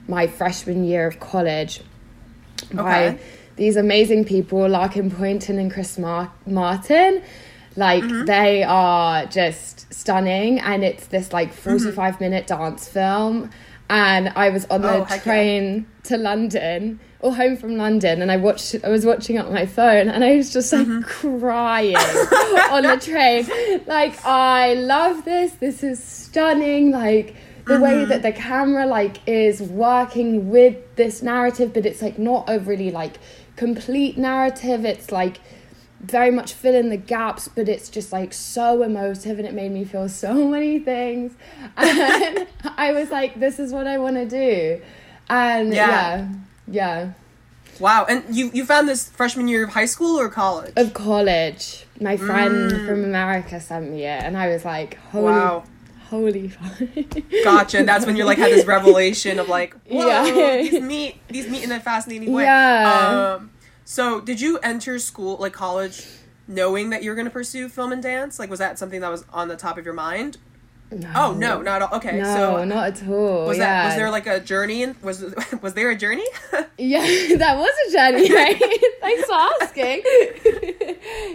my 0.09 0.26
freshman 0.26 0.85
year 0.85 1.07
of 1.07 1.21
college 1.21 1.83
by 2.73 3.09
Okay. 3.09 3.19
These 3.56 3.76
amazing 3.76 4.25
people, 4.25 4.68
Larkin 4.68 5.11
Poynton 5.11 5.58
and 5.58 5.73
Chris 5.73 5.99
Mar- 5.99 6.32
Martin. 6.46 7.23
Like 7.76 8.04
Mm-hmm. 8.04 8.25
they 8.26 8.62
are 8.62 9.26
just 9.26 9.92
stunning, 9.92 10.61
and 10.61 10.84
it's 10.84 11.06
this 11.08 11.32
like 11.32 11.52
forty-five 11.52 12.20
minute 12.20 12.46
dance 12.46 12.87
film. 12.88 13.50
And 13.90 14.30
I 14.37 14.50
was 14.50 14.64
on 14.66 14.82
the 14.82 14.88
Mm-hmm. 14.88 15.00
Oh, 15.02 15.04
heck 15.04 15.18
yeah. 15.26 15.32
train 15.32 15.87
to 16.04 16.16
London 16.16 17.00
or 17.20 17.34
home 17.34 17.56
from 17.56 17.76
London, 17.76 18.23
and 18.23 18.30
I 18.30 18.37
watched. 18.37 18.76
I 18.84 18.88
was 18.90 19.04
watching 19.04 19.37
it 19.37 19.44
on 19.46 19.52
my 19.52 19.66
phone, 19.66 20.08
and 20.08 20.23
I 20.23 20.37
was 20.37 20.52
just 20.52 20.73
like 20.73 20.87
Mm-hmm. 20.87 21.02
crying 21.40 21.96
on 22.70 22.84
the 22.84 22.96
train. 22.96 23.44
Like 23.87 24.25
I 24.25 24.75
love 24.75 25.25
this. 25.25 25.52
This 25.54 25.82
is 25.82 26.02
stunning. 26.02 26.92
Like 26.92 27.34
the 27.66 27.80
way 27.80 27.94
Mm-hmm. 27.94 28.11
that 28.11 28.23
the 28.23 28.30
camera 28.32 28.87
like 28.87 29.16
is 29.26 29.61
working 29.61 30.49
with 30.50 30.76
this 30.94 31.23
narrative, 31.23 31.73
but 31.75 31.84
it's 31.87 32.02
like 32.02 32.20
not 32.20 32.49
overly 32.49 32.92
like 32.92 33.14
complete 33.56 34.16
narrative. 34.18 34.84
It's 34.84 35.11
like 35.12 35.40
very 36.00 36.30
much 36.30 36.52
fill 36.52 36.75
in 36.75 36.90
the 36.90 36.96
gaps, 36.99 37.49
but 37.49 37.68
it's 37.68 37.88
just 37.88 38.12
like 38.12 38.32
so 38.34 38.82
emotive 38.82 39.38
and 39.38 39.46
it 39.49 39.54
made 39.54 39.73
me 39.73 39.84
feel 39.84 40.08
so 40.08 40.34
many 40.49 40.78
things. 40.78 41.32
And 41.76 42.46
I 42.76 42.92
was 42.92 43.11
like, 43.11 43.38
this 43.40 43.58
is 43.58 43.73
what 43.73 43.87
I 43.87 43.99
want 43.99 44.16
to 44.16 44.26
do. 44.26 44.82
And 45.28 45.73
Yeah. 45.73 45.88
yeah, 45.88 46.28
yeah. 46.68 47.12
Wow. 47.80 48.06
And 48.08 48.23
you 48.34 48.50
you 48.54 48.64
found 48.64 48.88
this 48.88 49.08
freshman 49.08 49.49
year 49.49 49.64
of 49.64 49.70
high 49.70 49.87
school 49.87 50.20
or 50.20 50.28
college? 50.28 50.73
Of 50.76 50.94
college, 50.94 51.87
my 52.00 52.16
friend 52.16 52.70
Mm. 52.70 52.87
from 52.87 53.02
America 53.04 53.58
sent 53.61 53.90
me 53.90 54.04
it, 54.04 54.23
and 54.23 54.37
I 54.37 54.49
was 54.49 54.64
like, 54.64 54.96
holy, 55.11 55.25
Wow. 55.32 55.64
Holy 56.11 56.49
fuck. 56.49 57.23
Gotcha. 57.44 57.78
And 57.78 57.88
that's 57.88 58.06
when 58.06 58.16
you're 58.16 58.26
like 58.26 58.38
had 58.38 58.50
this 58.52 58.64
revelation 58.66 59.38
of 59.38 59.49
like, 59.49 59.75
whoa, 59.88 60.06
Yeah. 60.06 60.56
these 60.62 60.80
meet 60.82 61.26
these 61.28 61.49
meet 61.49 61.64
in 61.64 61.73
a 61.73 61.80
fascinating 61.80 62.32
way. 62.32 62.44
Yeah. 62.44 63.37
Um 63.38 63.50
so 63.84 64.20
did 64.20 64.40
you 64.40 64.58
enter 64.58 64.99
school 64.99 65.37
like 65.38 65.52
college 65.52 66.06
knowing 66.46 66.90
that 66.90 67.02
you 67.02 67.11
were 67.11 67.16
gonna 67.16 67.30
pursue 67.30 67.68
film 67.68 67.92
and 67.92 68.02
dance? 68.02 68.38
Like 68.38 68.50
was 68.50 68.58
that 68.58 68.78
something 68.78 69.00
that 69.00 69.11
was 69.11 69.25
on 69.32 69.49
the 69.49 69.56
top 69.56 69.78
of 69.78 69.84
your 69.84 69.94
mind? 69.94 70.38
No. 70.90 71.11
Oh 71.16 71.32
no, 71.32 71.61
not 71.62 71.82
at 71.82 71.90
all. 71.90 71.96
Okay. 71.99 72.18
No, 72.20 72.34
so 72.37 72.64
not 72.64 72.88
at 73.02 73.08
all. 73.08 73.46
was 73.46 73.58
yeah. 73.58 73.64
that 73.64 73.87
was 73.87 73.96
there 73.96 74.11
like 74.11 74.26
a 74.26 74.38
journey 74.38 74.82
and 74.84 74.94
was 75.02 75.25
was 75.62 75.75
there 75.75 75.90
a 75.90 75.96
journey? 75.96 76.26
Yeah, 76.78 77.00
that 77.38 77.56
was 77.56 77.75
a 77.88 77.92
journey, 77.92 78.32
right? 78.32 78.61
Thanks 79.00 79.25
for 79.25 79.34
asking. 79.62 80.02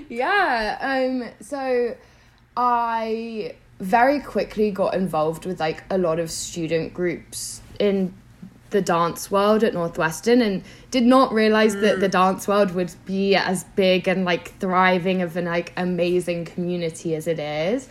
yeah, 0.10 0.78
um, 0.82 1.30
so 1.42 1.96
I 2.56 3.56
very 3.80 4.20
quickly 4.20 4.72
got 4.72 4.94
involved 4.94 5.46
with 5.46 5.60
like 5.60 5.84
a 5.90 5.98
lot 5.98 6.20
of 6.20 6.30
student 6.30 6.94
groups 6.94 7.62
in 7.80 8.14
the 8.72 8.82
dance 8.82 9.32
world 9.32 9.64
at 9.64 9.74
Northwestern 9.74 10.42
and 10.42 10.64
did 10.92 11.04
not 11.04 11.34
realize 11.34 11.76
that 11.78 12.00
the 12.00 12.10
dance 12.10 12.48
world 12.48 12.72
would 12.76 12.94
be 13.06 13.36
as 13.36 13.64
big 13.64 14.08
and 14.08 14.26
like 14.26 14.58
thriving 14.60 15.22
of 15.22 15.36
an 15.38 15.46
like 15.46 15.74
amazing 15.78 16.46
community 16.46 17.16
as 17.16 17.28
it 17.28 17.40
is. 17.40 17.88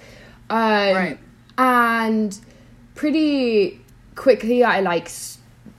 Um, 0.51 0.59
Right. 0.95 1.19
And 1.57 2.39
pretty 2.95 3.81
quickly, 4.15 4.63
I 4.63 4.81
like 4.81 5.11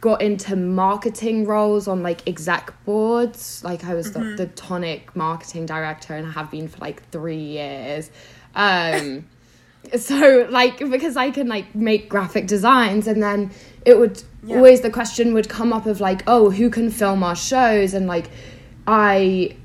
got 0.01 0.22
into 0.22 0.56
marketing 0.56 1.46
roles 1.46 1.88
on 1.88 2.04
like 2.04 2.28
exec 2.28 2.74
boards. 2.84 3.63
Like 3.63 3.86
I 3.86 3.94
was 3.94 4.12
the, 4.12 4.20
the 4.38 4.48
tonic 4.48 5.16
marketing 5.16 5.66
director 5.66 6.16
and 6.16 6.28
I 6.28 6.32
have 6.32 6.51
been 6.51 6.68
for 6.68 6.80
like 6.80 7.08
three 7.12 7.38
years. 7.38 8.12
Um, 8.56 9.25
so 9.98 10.48
like 10.50 10.77
because 10.77 11.17
I 11.17 11.31
can 11.31 11.48
like 11.48 11.74
make 11.75 12.09
graphic 12.09 12.48
designs 12.48 13.07
and 13.07 13.21
then 13.24 13.51
it 13.86 13.98
would 13.98 14.21
Yeah. 14.43 14.57
always 14.57 14.81
the 14.81 14.89
question 14.89 15.33
would 15.33 15.50
come 15.50 15.74
up 15.74 15.86
of 15.86 16.00
like 16.01 16.21
oh 16.27 16.50
who 16.51 16.69
can 16.69 16.89
film 16.91 17.24
our 17.24 17.36
shows 17.36 17.93
and 17.93 18.05
like 18.07 18.29
I 18.88 19.55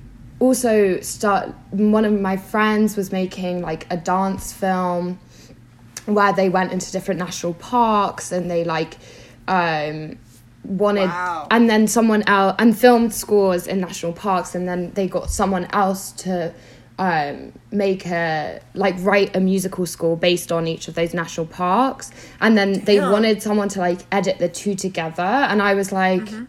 also 0.41 1.01
start 1.01 1.55
one 1.71 2.05
of 2.05 2.13
my 2.21 2.37
friends 2.37 2.97
was 2.97 3.13
making 3.13 3.61
like 3.63 3.87
a 3.91 3.97
dance 3.97 4.53
film 4.53 5.19
where 6.07 6.33
they 6.33 6.49
went 6.49 6.73
into 6.73 6.91
different 6.93 7.19
national 7.19 7.55
parks 7.55 8.31
and 8.33 8.51
they 8.51 8.65
like 8.65 8.97
um 9.49 10.19
wanted 10.65 11.09
Wow. 11.09 11.47
and 11.51 11.69
then 11.69 11.87
someone 11.87 12.23
else 12.27 12.55
and 12.59 12.77
filmed 12.77 13.13
scores 13.13 13.67
in 13.67 13.81
national 13.81 14.13
parks 14.15 14.55
and 14.55 14.67
then 14.67 14.93
they 14.95 15.07
got 15.07 15.31
someone 15.31 15.67
else 15.73 16.13
to 16.13 16.55
um 16.99 17.53
make 17.73 18.07
a 18.07 18.61
like 18.75 18.95
write 19.01 19.35
a 19.35 19.41
musical 19.41 19.85
score 19.85 20.17
based 20.17 20.53
on 20.53 20.67
each 20.69 20.87
of 20.89 20.95
those 20.95 21.13
national 21.13 21.47
parks. 21.47 22.13
And 22.41 22.57
then 22.57 22.85
they 22.85 22.97
Damn. 22.97 23.11
wanted 23.11 23.43
someone 23.43 23.69
to 23.71 23.81
like 23.81 24.01
edit 24.13 24.39
the 24.39 24.49
two 24.49 24.75
together. 24.77 25.23
And 25.23 25.61
i 25.61 25.75
was 25.75 25.91
like 25.91 26.21
Mm-hmm. 26.23 26.45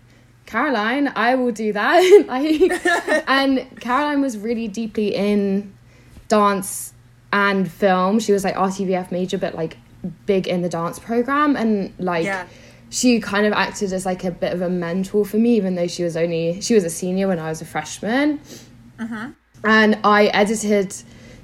caroline 0.45 1.11
i 1.15 1.33
will 1.35 1.51
do 1.51 1.73
that. 1.73 1.99
Like 2.27 3.23
and 3.27 3.65
caroline 3.81 4.21
was 4.21 4.37
really 4.37 4.67
deeply 4.67 5.15
in 5.15 5.73
dance 6.27 6.93
and 7.33 7.69
film. 7.71 8.19
She 8.19 8.31
was 8.31 8.43
like 8.43 8.55
rtvf 8.55 9.11
major 9.11 9.37
but 9.39 9.55
like 9.55 9.77
big 10.27 10.47
in 10.47 10.61
the 10.61 10.69
dance 10.69 10.99
program. 10.99 11.55
And 11.55 11.91
like 11.97 12.25
Yeah. 12.25 12.45
she 12.91 13.19
kind 13.19 13.47
of 13.47 13.53
acted 13.53 13.91
as 13.93 14.05
like 14.05 14.23
a 14.23 14.29
bit 14.31 14.53
of 14.53 14.61
a 14.61 14.69
mentor 14.69 15.25
for 15.25 15.37
me 15.37 15.55
even 15.55 15.73
though 15.73 15.87
she 15.87 16.03
was 16.03 16.15
only 16.15 16.61
she 16.61 16.75
was 16.75 16.83
a 16.83 16.89
senior 16.89 17.27
when 17.27 17.39
i 17.39 17.49
was 17.49 17.61
a 17.61 17.65
freshman 17.65 18.39
and 19.65 19.97
i 20.03 20.25
edited 20.27 20.93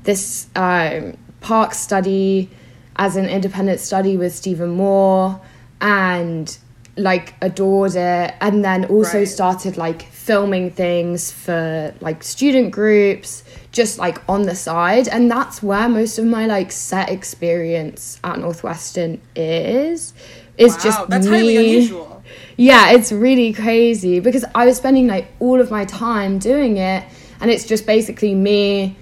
this 0.04 0.48
um, 0.56 1.16
park 1.42 1.74
study 1.74 2.50
as 2.96 3.16
an 3.16 3.26
independent 3.26 3.80
study 3.80 4.18
with 4.18 4.34
stephen 4.34 4.70
moore 4.72 5.40
and 5.80 6.58
like 6.98 7.34
adored 7.42 7.96
it 7.96 8.36
and 8.42 8.64
then 8.66 8.86
also 8.86 9.20
Right. 9.20 9.28
started 9.28 9.78
like 9.78 10.02
filming 10.12 10.70
things 10.72 11.32
for 11.32 11.94
like 12.02 12.22
student 12.22 12.72
groups 12.72 13.44
just 13.72 13.98
like 13.98 14.22
on 14.30 14.44
the 14.44 14.56
side 14.56 15.08
and 15.08 15.32
that's 15.32 15.64
where 15.64 15.88
most 15.88 16.20
of 16.20 16.26
my 16.26 16.46
like 16.46 16.72
set 16.72 17.10
experience 17.10 18.20
at 18.24 18.38
northwestern 18.40 19.22
is 19.36 20.14
is 20.58 20.74
wow, 20.76 20.84
just 20.84 21.10
that's 21.10 21.26
me 21.26 21.32
highly 21.38 21.56
unusual. 21.58 22.22
yeah, 22.58 22.92
it's 22.92 23.12
really 23.12 23.54
crazy 23.54 24.20
because 24.20 24.44
I 24.54 24.66
was 24.66 24.78
spending 24.78 25.08
like 25.08 25.28
all 25.40 25.60
of 25.62 25.72
my 25.72 25.86
time 25.86 26.38
doing 26.40 26.78
it, 26.78 27.04
and 27.42 27.52
it's 27.52 27.66
just 27.66 27.86
basically 27.86 28.34
me 28.36 28.96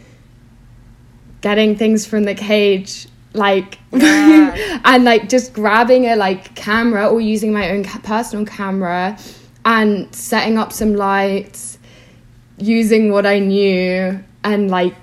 getting 1.41 1.75
things 1.75 2.05
from 2.05 2.23
the 2.23 2.35
cage, 2.35 3.07
like, 3.33 3.77
Yeah. 3.91 4.79
and 4.85 5.03
like 5.03 5.29
just 5.29 5.53
grabbing 5.53 6.05
a 6.05 6.15
like 6.15 6.55
camera 6.55 7.07
or 7.07 7.21
using 7.21 7.53
my 7.53 7.69
own 7.71 7.83
ca- 7.83 7.99
personal 7.99 8.45
camera 8.45 9.17
and 9.65 10.13
setting 10.15 10.57
up 10.57 10.71
some 10.73 10.95
lights, 10.95 11.77
using 12.57 13.11
what 13.11 13.25
I 13.25 13.39
knew, 13.39 14.23
and 14.43 14.71
like 14.71 14.95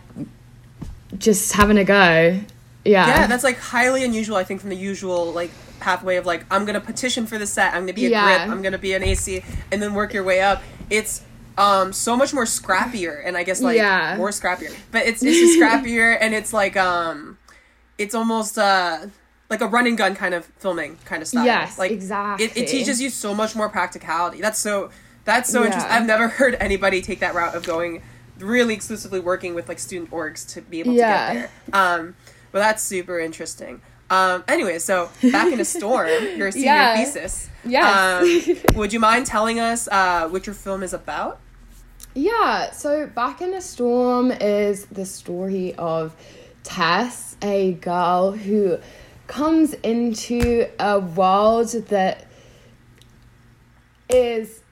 just 1.18 1.52
having 1.52 1.78
a 1.78 1.84
go. 1.84 2.40
Yeah. 2.84 3.06
Yeah, 3.06 3.26
that's 3.26 3.44
like 3.44 3.58
highly 3.58 4.04
unusual. 4.04 4.36
I 4.36 4.44
think 4.44 4.60
from 4.60 4.70
the 4.70 4.76
usual 4.76 5.32
like 5.32 5.50
pathway 5.80 6.16
of 6.16 6.26
like 6.26 6.44
I'm 6.50 6.64
gonna 6.64 6.80
petition 6.80 7.26
for 7.26 7.38
the 7.38 7.46
set. 7.46 7.74
I'm 7.74 7.82
gonna 7.82 7.92
be 7.92 8.06
a 8.06 8.10
Yeah. 8.10 8.38
grip. 8.44 8.50
I'm 8.50 8.62
gonna 8.62 8.78
be 8.78 8.92
an 8.94 9.02
AC, 9.02 9.42
and 9.72 9.80
then 9.82 9.94
work 9.94 10.12
your 10.12 10.24
way 10.24 10.40
up. 10.40 10.62
It's 10.90 11.22
um 11.58 11.92
so 11.92 12.16
much 12.16 12.32
more 12.34 12.44
scrappier, 12.44 13.22
and 13.24 13.36
I 13.36 13.42
guess 13.42 13.60
like 13.62 13.76
Yeah. 13.76 14.14
more 14.16 14.30
scrappier. 14.30 14.74
But 14.90 15.06
it's 15.06 15.22
it's 15.22 15.38
just 15.38 15.58
scrappier, 15.58 16.16
and 16.20 16.34
it's 16.34 16.52
like 16.52 16.76
um, 16.76 17.38
it's 17.98 18.14
almost 18.14 18.58
uh 18.58 19.06
like 19.48 19.60
a 19.60 19.66
run 19.66 19.86
and 19.86 19.96
gun 19.96 20.14
kind 20.16 20.34
of 20.34 20.44
filming 20.58 20.98
kind 21.04 21.22
of 21.22 21.28
style. 21.28 21.44
Yes, 21.44 21.78
like 21.78 21.90
exactly. 21.92 22.46
It, 22.46 22.56
it 22.56 22.68
teaches 22.68 23.00
you 23.00 23.10
so 23.10 23.34
much 23.34 23.54
more 23.54 23.68
practicality. 23.68 24.40
That's 24.40 24.58
so 24.58 24.90
that's 25.24 25.50
so 25.50 25.60
Yeah. 25.60 25.66
interesting. 25.66 25.92
I've 25.92 26.06
never 26.06 26.28
heard 26.28 26.56
anybody 26.60 27.00
take 27.02 27.20
that 27.20 27.34
route 27.34 27.54
of 27.54 27.64
going 27.64 28.02
really 28.38 28.74
exclusively 28.74 29.18
working 29.20 29.54
with 29.54 29.68
like 29.68 29.78
student 29.78 30.10
orgs 30.10 30.46
to 30.54 30.60
be 30.60 30.80
able 30.80 30.92
Yeah. 30.92 31.28
to 31.28 31.34
get 31.34 31.50
there. 31.72 31.80
Um, 31.80 32.16
but 32.52 32.58
that's 32.58 32.82
super 32.82 33.18
interesting. 33.18 33.80
Um, 34.10 34.44
anyway, 34.46 34.78
so 34.78 35.08
back 35.32 35.52
in 35.52 35.58
a 35.60 35.64
storm, 35.64 36.08
your 36.36 36.50
senior 36.52 36.66
Yeah. 36.66 36.96
thesis. 36.96 37.48
Yes. 37.64 38.46
Um, 38.48 38.76
would 38.76 38.92
you 38.92 39.00
mind 39.00 39.26
telling 39.26 39.58
us 39.58 39.88
uh, 39.88 40.28
what 40.28 40.46
your 40.46 40.54
film 40.54 40.82
is 40.82 40.92
about? 40.92 41.40
Yeah, 42.16 42.70
so 42.70 43.06
Back 43.06 43.42
in 43.42 43.52
a 43.52 43.60
Storm 43.60 44.32
is 44.32 44.86
the 44.86 45.04
story 45.04 45.74
of 45.74 46.16
Tess, 46.62 47.36
a 47.42 47.72
girl 47.74 48.32
who 48.32 48.78
comes 49.26 49.74
into 49.74 50.66
a 50.80 50.98
world 50.98 51.68
that 51.88 52.26
is 54.08 54.62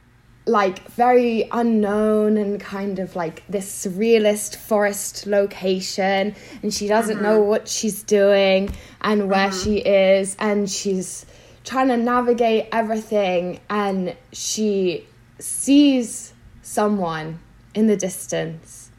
like 0.46 0.90
very 0.92 1.46
unknown 1.52 2.38
and 2.38 2.58
kind 2.58 2.98
of 2.98 3.14
like 3.14 3.46
this 3.46 3.86
surrealist 3.86 4.56
forest 4.56 5.26
location 5.26 6.34
and 6.62 6.72
she 6.72 6.88
doesn't 6.88 7.20
know 7.20 7.40
mm-hmm. 7.40 7.48
what 7.48 7.68
she's 7.68 8.02
doing 8.04 8.70
and 9.02 9.28
where 9.28 9.50
mm-hmm. 9.50 9.64
she 9.64 9.78
is 9.80 10.34
and 10.38 10.70
she's 10.70 11.26
trying 11.62 11.88
to 11.88 11.96
navigate 11.98 12.68
everything 12.72 13.60
and 13.68 14.16
she 14.32 15.06
sees 15.38 16.33
someone 16.74 17.38
in 17.74 17.86
the 17.86 17.96
distance 17.96 18.90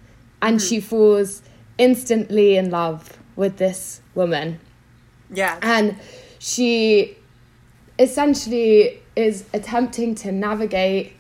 and 0.41 0.55
hmm. 0.62 0.65
she 0.67 0.79
falls 0.79 1.41
instantly 1.77 2.55
in 2.55 2.70
love 2.70 3.17
with 3.36 3.58
this 3.58 4.01
woman 4.13 4.60
Yeah. 5.29 5.60
and 5.62 5.98
she 6.39 7.17
essentially 8.00 9.01
is 9.15 9.46
attempting 9.53 10.15
to 10.15 10.32
navigate 10.32 11.13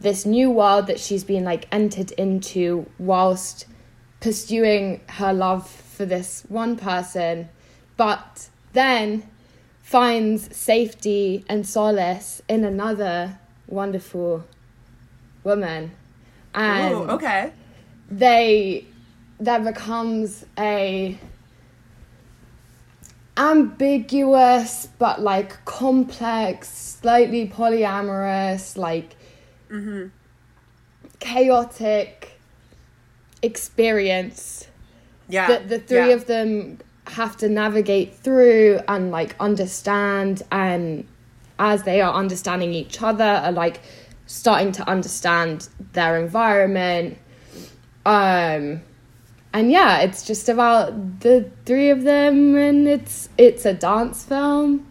this 0.00 0.26
new 0.26 0.50
world 0.50 0.86
that 0.86 1.00
she's 1.00 1.24
been 1.24 1.44
like 1.44 1.66
entered 1.72 2.12
into 2.12 2.86
whilst 2.98 3.66
pursuing 4.20 5.00
her 5.08 5.32
love 5.32 5.68
for 5.68 6.04
this 6.06 6.44
one 6.48 6.76
person, 6.76 7.48
but 7.96 8.48
then 8.72 9.28
finds 9.82 10.54
safety 10.56 11.44
and 11.48 11.66
solace 11.66 12.42
in 12.48 12.64
another 12.64 13.38
wonderful 13.66 14.44
woman. 15.44 15.92
And 16.54 16.94
Ooh, 16.94 17.10
okay. 17.10 17.52
they 18.10 18.86
that 19.40 19.64
becomes 19.64 20.44
a 20.58 21.18
ambiguous 23.36 24.88
but 24.98 25.20
like 25.20 25.64
complex, 25.64 26.68
slightly 26.68 27.48
polyamorous, 27.48 28.76
like 28.76 29.16
mm-hmm. 29.68 30.06
chaotic 31.18 32.38
experience 33.42 34.68
Yeah. 35.28 35.48
that 35.48 35.68
the 35.68 35.78
three 35.78 36.08
yeah. 36.08 36.14
of 36.14 36.26
them 36.26 36.78
have 37.06 37.36
to 37.38 37.48
navigate 37.48 38.14
through 38.14 38.80
and 38.88 39.10
like 39.10 39.36
understand 39.38 40.42
and 40.50 41.06
as 41.58 41.82
they 41.82 42.00
are 42.00 42.14
understanding 42.14 42.72
each 42.72 43.02
other 43.02 43.24
are 43.24 43.52
like 43.52 43.80
starting 44.26 44.72
to 44.72 44.88
understand 44.88 45.68
their 45.92 46.16
environment 46.18 47.18
um 48.06 48.80
and 49.52 49.70
yeah 49.70 50.00
it's 50.00 50.24
just 50.24 50.48
about 50.48 51.20
the 51.20 51.50
three 51.64 51.90
of 51.90 52.02
them 52.02 52.56
and 52.56 52.88
it's 52.88 53.28
it's 53.38 53.64
a 53.64 53.74
dance 53.74 54.24
film 54.24 54.86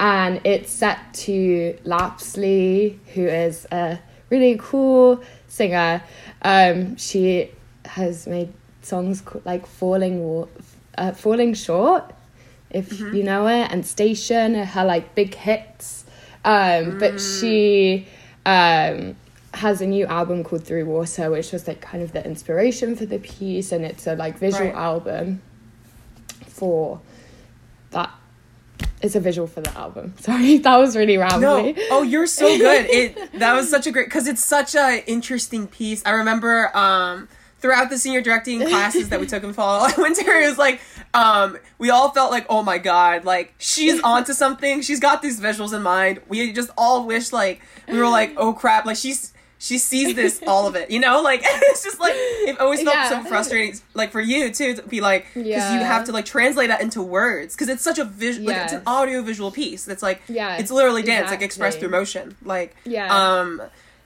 and 0.00 0.40
it's 0.44 0.70
set 0.70 1.12
to 1.12 1.76
Lapsley, 1.84 2.98
who 3.14 3.26
is 3.26 3.66
a 3.72 3.98
really 4.30 4.56
cool 4.58 5.22
singer. 5.48 6.02
Um, 6.42 6.96
she 6.96 7.50
has 7.84 8.26
made 8.26 8.52
songs 8.82 9.20
co- 9.22 9.42
like 9.44 9.66
"Falling 9.66 10.46
uh, 10.96 11.12
Falling 11.12 11.54
Short," 11.54 12.12
if 12.70 13.00
you 13.00 13.22
know 13.24 13.46
it, 13.48 13.72
and 13.72 13.84
"Station" 13.84 14.54
her 14.54 14.84
like 14.84 15.14
big 15.14 15.34
hits. 15.34 16.04
Um, 16.44 16.98
But 16.98 17.20
she 17.20 18.06
um, 18.48 19.16
has 19.54 19.80
a 19.80 19.86
new 19.86 20.06
album 20.06 20.44
called 20.44 20.64
"Through 20.64 20.86
Water," 20.86 21.30
which 21.30 21.52
was 21.52 21.66
like 21.68 21.80
kind 21.80 22.02
of 22.02 22.12
the 22.12 22.24
inspiration 22.24 22.96
for 22.96 23.06
the 23.06 23.18
piece, 23.18 23.72
and 23.72 23.84
it's 23.84 24.06
a 24.06 24.14
like 24.14 24.38
visual 24.38 24.66
Right. 24.70 24.74
album 24.90 25.42
for 26.46 27.00
that 27.90 28.10
it's 29.00 29.14
a 29.14 29.20
visual 29.20 29.46
for 29.46 29.60
the 29.60 29.72
album. 29.78 30.14
Sorry, 30.20 30.58
that 30.58 30.76
was 30.76 30.96
really 30.96 31.16
No. 31.16 31.74
Oh, 31.90 32.02
you're 32.02 32.26
so 32.26 32.46
good. 32.58 32.86
It 32.90 33.38
that 33.38 33.54
was 33.54 33.70
such 33.70 33.86
a 33.86 33.92
great 33.92 34.06
because 34.06 34.26
it's 34.26 34.44
such 34.44 34.74
a 34.74 35.04
interesting 35.06 35.66
piece. 35.66 36.02
I 36.04 36.10
remember 36.10 36.76
um 36.76 37.28
throughout 37.60 37.90
the 37.90 37.98
senior 37.98 38.20
directing 38.20 38.60
classes 38.60 39.08
that 39.08 39.20
we 39.20 39.26
took 39.26 39.42
in 39.44 39.52
fall 39.52 39.84
and 39.86 39.94
winter, 39.96 40.30
it 40.40 40.48
was 40.48 40.58
like 40.58 40.80
um 41.14 41.58
we 41.78 41.90
all 41.90 42.10
felt 42.10 42.30
like 42.30 42.46
oh 42.48 42.62
my 42.62 42.78
god, 42.78 43.24
like 43.24 43.54
she's 43.58 44.00
onto 44.04 44.32
something. 44.32 44.82
She's 44.82 45.00
got 45.00 45.22
these 45.22 45.40
visuals 45.40 45.74
in 45.74 45.82
mind. 45.82 46.20
We 46.28 46.52
just 46.52 46.70
all 46.76 47.06
wish 47.06 47.32
like 47.32 47.60
we 47.88 47.98
were 47.98 48.08
like 48.08 48.34
oh 48.36 48.52
crap, 48.52 48.84
like 48.86 48.96
she's 48.96 49.32
she 49.60 49.76
sees 49.76 50.14
this 50.14 50.40
all 50.46 50.68
of 50.68 50.76
it, 50.76 50.88
you 50.88 51.00
know, 51.00 51.20
like 51.20 51.40
it's 51.44 51.82
just 51.82 51.98
like 51.98 52.12
it 52.14 52.60
always 52.60 52.80
felt 52.80 53.08
so 53.08 53.24
frustrating, 53.28 53.76
like 53.92 54.12
for 54.12 54.20
you 54.20 54.52
too, 54.52 54.74
to 54.74 54.82
be 54.84 55.00
like 55.00 55.26
because 55.34 55.72
you 55.72 55.80
have 55.80 56.04
to 56.04 56.12
like 56.12 56.24
translate 56.26 56.68
that 56.68 56.80
into 56.80 57.02
words 57.02 57.56
because 57.56 57.68
it's 57.68 57.82
such 57.82 57.98
a 57.98 58.04
visual, 58.04 58.46
like 58.46 58.56
it's 58.56 58.72
an 58.72 58.78
Yes. 58.78 58.86
audio 58.86 59.20
visual 59.20 59.50
piece 59.50 59.84
that's 59.84 60.00
like 60.00 60.22
Yes, 60.28 60.60
it's 60.60 60.70
literally 60.70 61.02
dance, 61.02 61.32
like 61.32 61.42
expressed 61.42 61.80
through 61.80 61.88
motion. 61.88 62.36
Like, 62.44 62.76
Yeah. 62.84 63.08
Um, 63.12 63.60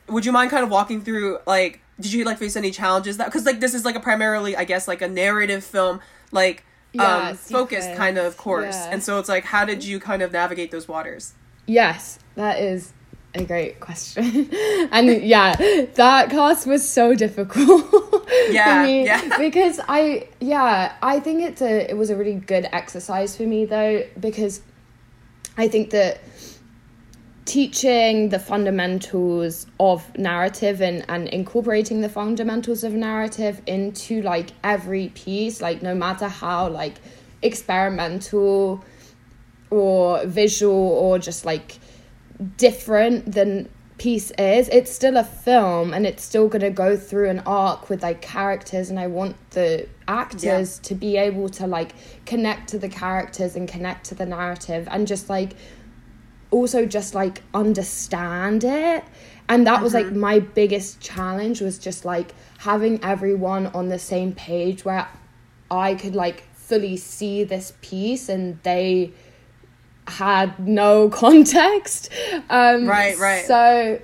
would 0.09 0.24
you 0.24 0.33
mind 0.33 0.50
kind 0.50 0.64
of 0.64 0.70
walking 0.70 1.03
through 1.03 1.38
like, 1.46 1.82
did 2.00 2.12
you 2.12 2.24
like 2.24 2.38
face 2.38 2.57
any 2.57 2.70
challenges 2.70 3.16
that 3.18 3.26
because 3.26 3.46
like 3.46 3.61
this 3.61 3.74
is 3.74 3.85
like 3.85 3.96
a 3.96 4.00
primarily, 4.00 4.57
I 4.57 4.64
guess, 4.64 4.88
like 4.88 5.02
a 5.02 5.09
narrative 5.09 5.64
film, 5.64 6.00
like 6.31 6.64
um, 6.98 7.37
focused 7.37 7.85
sequence, 7.85 7.98
kind 7.98 8.18
of 8.18 8.37
course, 8.37 8.74
yeah. 8.74 8.90
and 8.90 9.02
so 9.02 9.18
it's 9.18 9.28
like, 9.28 9.44
how 9.44 9.64
did 9.64 9.85
you 9.85 10.00
kind 10.00 10.22
of 10.22 10.33
navigate 10.33 10.70
those 10.70 10.88
waters? 10.88 11.35
Yes, 11.66 12.18
that 12.35 12.61
is 12.61 12.92
a 13.35 13.44
great 13.44 13.81
question. 13.81 14.24
and 14.92 15.22
yeah, 15.22 15.55
that 15.94 16.31
class 16.31 16.66
was 16.66 16.88
so 16.88 17.14
difficult. 17.14 17.88
Yeah, 18.48 18.83
for 18.83 18.87
me 18.87 19.05
yeah. 19.05 19.38
Because 19.38 19.78
I 19.88 20.28
yeah, 20.40 20.96
I 21.02 21.20
think 21.20 21.42
it's 21.42 21.61
a 21.61 21.90
it 21.90 21.96
was 21.96 22.11
a 22.11 22.16
really 22.16 22.35
good 22.35 22.66
exercise 22.72 23.37
for 23.37 23.42
me 23.42 23.66
though 23.66 24.05
because 24.18 24.62
I 25.57 25.68
think 25.68 25.90
that 25.90 26.20
teaching 27.44 28.28
the 28.28 28.38
fundamentals 28.38 29.66
of 29.81 30.16
narrative 30.16 30.81
and, 30.81 31.05
and 31.09 31.28
incorporating 31.28 32.00
the 32.00 32.09
fundamentals 32.09 32.85
of 32.85 32.92
narrative 32.92 33.61
into 33.66 34.22
like 34.22 34.50
every 34.62 35.09
piece 35.09 35.61
like 35.61 35.83
no 35.83 35.94
matter 35.94 36.28
how 36.28 36.68
like 36.68 36.94
experimental 37.42 38.85
or 39.70 40.24
visual 40.26 40.74
or 40.76 41.18
just 41.18 41.44
like 41.44 41.78
different 42.57 43.33
than 43.33 43.68
piece 43.98 44.31
is 44.33 44.68
it's 44.70 44.90
still 44.90 45.16
a 45.16 45.24
film 45.24 45.92
and 45.92 46.07
it's 46.07 46.24
still 46.24 46.48
going 46.48 46.62
to 46.62 46.70
go 46.70 46.96
through 46.96 47.28
an 47.28 47.40
arc 47.40 47.88
with 47.88 48.02
like 48.02 48.20
characters 48.20 48.90
and 48.90 48.98
i 48.98 49.07
want 49.07 49.37
the 49.50 49.87
actors 50.09 50.78
to 50.81 50.94
be 50.94 51.16
able 51.16 51.48
to 51.48 51.66
like 51.66 51.92
connect 52.24 52.68
to 52.68 52.78
the 52.78 52.88
characters 52.88 53.55
and 53.55 53.68
connect 53.68 54.05
to 54.07 54.14
the 54.14 54.26
narrative 54.26 54.88
and 54.90 55.07
just 55.07 55.28
like 55.28 55.55
also 56.52 56.86
just 56.86 57.14
like 57.16 57.42
understand 57.52 58.62
it. 58.62 59.02
And 59.48 59.66
that 59.66 59.82
was 59.82 59.92
like 59.92 60.12
my 60.12 60.38
biggest 60.38 61.00
challenge 61.00 61.60
was 61.60 61.78
just 61.78 62.04
like 62.04 62.32
having 62.58 63.02
everyone 63.02 63.66
on 63.68 63.88
the 63.88 63.98
same 63.98 64.32
page 64.32 64.84
where 64.84 65.08
i 65.68 65.94
could 65.96 66.14
like 66.14 66.44
fully 66.54 66.96
see 66.96 67.42
this 67.42 67.72
piece 67.80 68.28
and 68.28 68.56
they 68.62 69.12
had 70.06 70.56
no 70.60 71.08
context. 71.22 72.08
Um 72.48 72.86
Right, 72.86 73.18
right. 73.18 73.44
so 73.44 74.00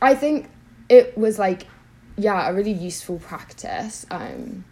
i 0.00 0.14
think 0.14 0.48
it 0.88 1.16
was 1.16 1.38
like 1.38 1.66
yeah 2.16 2.48
a 2.48 2.54
really 2.54 2.72
useful 2.72 3.18
practice 3.18 4.06
um 4.10 4.64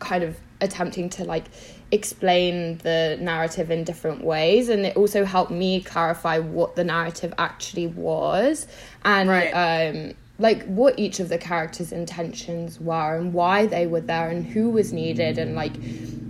kind 0.00 0.22
of 0.22 0.36
attempting 0.60 1.08
to 1.08 1.24
like 1.24 1.46
explain 1.94 2.78
the 2.78 3.16
narrative 3.20 3.70
in 3.70 3.84
different 3.84 4.22
ways 4.24 4.68
and 4.68 4.84
it 4.84 4.96
also 4.96 5.24
helped 5.24 5.50
me 5.50 5.80
clarify 5.80 6.38
what 6.38 6.74
the 6.76 6.84
narrative 6.84 7.32
actually 7.38 7.86
was 7.86 8.66
and 9.04 9.28
Right. 9.28 9.50
um 9.52 10.14
like 10.38 10.64
what 10.64 10.98
each 10.98 11.20
of 11.20 11.28
the 11.28 11.38
characters 11.38 11.92
intentions 11.92 12.80
were 12.80 13.16
and 13.16 13.32
why 13.32 13.66
they 13.66 13.86
were 13.86 14.00
there 14.00 14.28
and 14.28 14.44
who 14.44 14.68
was 14.68 14.92
needed 14.92 15.38
and 15.38 15.54
like 15.54 15.76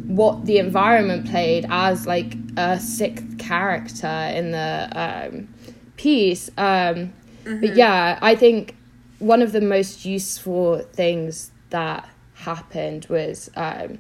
what 0.07 0.45
the 0.45 0.59
environment 0.59 1.27
played 1.27 1.65
as 1.71 2.07
like 2.07 2.37
a 2.59 2.79
sixth 2.79 3.39
character 3.39 4.07
in 4.07 4.51
the 4.51 4.89
um 4.95 5.49
piece 5.97 6.51
um 6.59 7.13
but 7.45 7.75
yeah 7.75 8.19
i 8.21 8.35
think 8.35 8.77
one 9.21 9.41
of 9.41 9.53
the 9.53 9.61
most 9.61 10.05
useful 10.05 10.81
things 10.93 11.51
that 11.71 12.07
happened 12.35 13.07
was 13.09 13.51
um, 13.57 13.99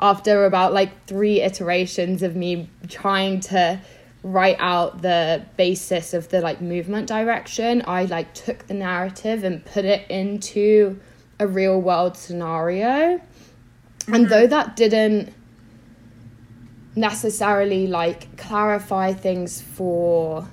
after 0.00 0.44
about 0.44 0.72
like 0.72 1.06
three 1.06 1.40
iterations 1.40 2.22
of 2.22 2.36
me 2.36 2.68
trying 2.88 3.40
to 3.40 3.80
write 4.22 4.56
out 4.58 5.02
the 5.02 5.44
basis 5.56 6.12
of 6.12 6.28
the 6.30 6.40
like 6.40 6.60
movement 6.60 7.06
direction 7.06 7.82
i 7.86 8.04
like 8.06 8.34
took 8.34 8.66
the 8.66 8.74
narrative 8.74 9.44
and 9.44 9.64
put 9.64 9.84
it 9.84 10.10
into 10.10 10.98
a 11.38 11.46
real 11.46 11.80
world 11.80 12.16
scenario. 12.16 13.20
And 14.08 14.14
mm-hmm. 14.14 14.24
though 14.26 14.46
that 14.46 14.76
didn't 14.76 15.32
necessarily 16.94 17.86
like 17.86 18.36
clarify 18.36 19.12
things 19.12 19.60
for 19.60 20.46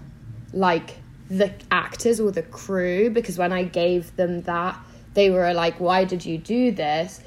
like 0.52 0.98
the 1.30 1.54
actors 1.72 2.20
or 2.20 2.32
the 2.32 2.42
crew 2.42 3.10
because 3.10 3.38
when 3.38 3.54
I 3.54 3.64
gave 3.64 4.14
them 4.18 4.42
that 4.42 4.78
they 5.14 5.30
were 5.30 5.54
like 5.54 5.80
why 5.80 6.04
did 6.04 6.26
you 6.26 6.38
do 6.38 6.72
this 6.72 7.22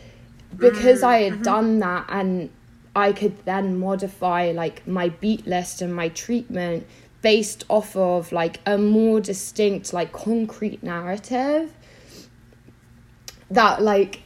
because 0.57 1.03
I 1.03 1.19
had 1.19 1.33
mm-hmm. 1.35 1.43
done 1.43 1.79
that 1.81 2.07
and 2.09 2.51
I 2.95 3.13
could 3.13 3.45
then 3.45 3.79
modify 3.79 4.53
like 4.53 4.87
my 4.87 5.09
beat 5.09 5.47
list 5.47 5.83
and 5.83 5.95
my 5.95 6.09
treatment 6.09 6.87
based 7.23 7.65
off 7.69 7.97
of 7.97 8.33
like 8.33 8.61
a 8.67 8.79
more 8.79 9.21
distinct 9.21 9.93
like 9.93 10.13
concrete 10.13 10.83
narrative 10.83 11.73
that 13.51 13.83
like 13.83 14.23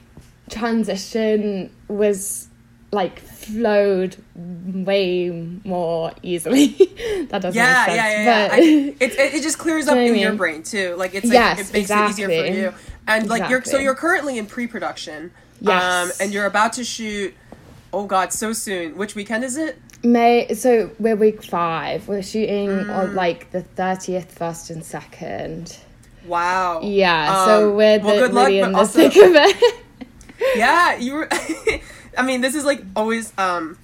transition 0.50 1.70
was 1.88 2.48
like 2.92 3.20
flowed 3.20 4.16
way 4.35 5.30
more 5.64 6.12
easily. 6.22 6.68
that 7.30 7.42
doesn't 7.42 7.54
Yeah, 7.54 7.85
make 7.87 7.87
sense. 7.87 7.96
yeah, 7.96 8.11
yeah, 8.11 8.24
yeah. 8.24 8.48
But 8.48 8.54
I, 8.54 8.61
it, 8.61 9.35
it 9.35 9.42
just 9.42 9.59
clears 9.59 9.88
up 9.88 9.96
you 9.96 10.02
know 10.02 10.09
in 10.09 10.14
I 10.14 10.18
your 10.18 10.35
brain 10.35 10.62
too. 10.62 10.94
Like 10.96 11.14
it's 11.14 11.26
like 11.26 11.35
Yes, 11.35 11.70
it 11.70 11.72
makes 11.72 11.90
it 11.90 12.11
easier 12.11 12.28
for 12.28 12.46
you. 12.46 12.74
And 13.06 13.28
like 13.28 13.48
you're 13.48 13.64
so 13.64 13.78
you're 13.78 13.94
currently 13.94 14.38
in 14.38 14.46
pre-production. 14.46 15.33
Yes. 15.61 15.83
Um, 15.83 16.12
and 16.25 16.33
you're 16.33 16.46
about 16.46 16.73
to 16.75 16.85
shoot. 16.85 17.35
Oh 17.92 18.07
God, 18.07 18.33
so 18.33 18.53
soon. 18.53 18.96
Which 18.96 19.14
weekend 19.14 19.44
is 19.44 19.57
it? 19.57 19.79
May 20.03 20.55
so 20.55 20.90
we're 20.99 21.16
week 21.16 21.42
five. 21.44 22.09
We're 22.09 22.23
shooting 22.23 22.68
Mm. 22.68 22.94
on 22.96 23.14
like 23.14 23.51
the 23.51 23.62
thirtieth, 23.62 24.33
first 24.33 24.70
and 24.70 24.85
second. 24.85 25.77
Wow. 26.25 26.81
Yeah, 26.83 27.44
so 27.46 27.70
Um, 27.70 27.77
we're 27.77 27.99
well, 27.99 28.14
the, 28.14 28.20
good 28.23 28.33
luck, 28.35 28.46
really 28.46 28.61
in 28.61 28.73
the 28.73 28.79
also- 28.79 29.09
thick 29.09 29.16
of 29.23 29.33
it. 29.35 29.85
yeah, 30.57 30.96
you 30.96 31.14
were. 31.14 31.29
I 32.18 32.23
mean, 32.23 32.40
this 32.40 32.55
is 32.55 32.64
like 32.64 32.83
always. 32.96 33.33
Um, 33.38 33.77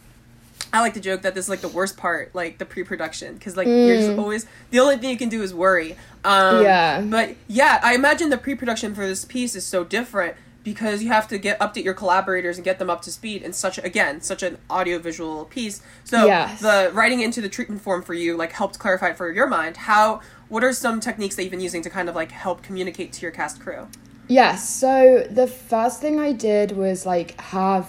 I 0.73 0.81
like 0.81 0.95
to 0.95 1.01
joke 1.01 1.23
that 1.23 1.35
this 1.35 1.47
is 1.47 1.49
like 1.49 1.61
the 1.61 1.69
worst 1.69 1.97
part, 1.97 2.35
like 2.35 2.59
the 2.59 2.67
pre-production, 2.67 3.35
because 3.35 3.57
like 3.57 3.67
you're 3.67 3.97
just 3.97 4.19
always 4.19 4.47
the 4.71 4.81
only 4.81 4.97
thing 4.99 5.11
you 5.11 5.17
can 5.17 5.29
do 5.29 5.43
is 5.43 5.53
worry. 5.55 5.97
Um, 6.25 6.57
Mm. 6.57 6.63
Yeah. 6.65 7.01
But 7.03 7.35
yeah, 7.49 7.81
I 7.83 7.95
imagine 7.95 8.31
the 8.31 8.39
pre-production 8.39 8.95
for 8.95 9.07
this 9.07 9.25
piece 9.25 9.55
is 9.55 9.65
so 9.65 9.85
different 9.85 10.37
because 10.67 11.01
you 11.01 11.09
have 11.11 11.29
to 11.29 11.39
get 11.39 11.57
update 11.61 11.85
your 11.85 11.95
collaborators 11.95 12.59
and 12.59 12.65
get 12.65 12.81
them 12.81 12.91
up 12.91 13.01
to 13.01 13.13
speed 13.13 13.41
in 13.41 13.53
such 13.53 13.79
again 13.79 14.21
such 14.21 14.43
an 14.43 14.59
audiovisual 14.69 15.45
piece. 15.45 15.81
So 16.03 16.27
Yes. 16.27 16.61
the 16.61 16.91
writing 16.93 17.21
into 17.21 17.41
the 17.41 17.49
treatment 17.49 17.83
form 17.83 18.03
for 18.03 18.15
you 18.15 18.37
like 18.37 18.51
helped 18.51 18.77
clarify 18.81 19.11
it 19.11 19.17
for 19.17 19.31
your 19.31 19.47
mind. 19.47 19.77
How? 19.77 20.21
What 20.49 20.65
are 20.65 20.73
some 20.73 20.99
techniques 20.99 21.37
that 21.37 21.45
you've 21.45 21.53
been 21.53 21.61
using 21.61 21.83
to 21.83 21.91
kind 21.91 22.09
of 22.09 22.17
like 22.17 22.33
help 22.33 22.65
communicate 22.65 23.13
to 23.13 23.23
your 23.23 23.31
cast 23.31 23.61
crew? 23.61 23.87
Yes. 24.27 24.69
So 24.69 25.25
the 25.31 25.47
first 25.47 26.01
thing 26.01 26.19
I 26.19 26.33
did 26.33 26.73
was 26.73 27.07
like 27.07 27.41
have 27.41 27.89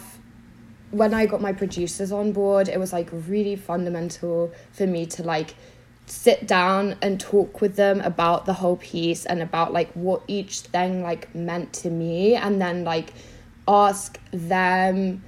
when 0.91 1.15
I 1.15 1.25
got 1.25 1.41
my 1.41 1.53
producers 1.53 2.11
on 2.11 2.31
board, 2.31 2.69
it 2.69 2.79
was 2.79 2.93
like 2.93 3.09
really 3.11 3.55
fundamental 3.55 4.51
for 4.71 4.85
me 4.85 5.07
to 5.07 5.23
like 5.23 5.55
sit 6.07 6.47
down 6.47 6.95
and 7.01 7.19
talk 7.19 7.59
with 7.59 7.75
them 7.75 7.99
about 8.01 8.45
the 8.45 8.53
whole 8.53 8.77
piece 8.77 9.25
and 9.25 9.41
about 9.41 9.73
like 9.73 9.91
what 9.91 10.23
each 10.27 10.61
thing 10.61 11.03
like 11.03 11.33
meant 11.35 11.73
to 11.73 11.89
me 11.89 12.33
and 12.33 12.61
then 12.61 12.85
like 12.85 13.13
ask 13.67 14.17
them 14.31 15.21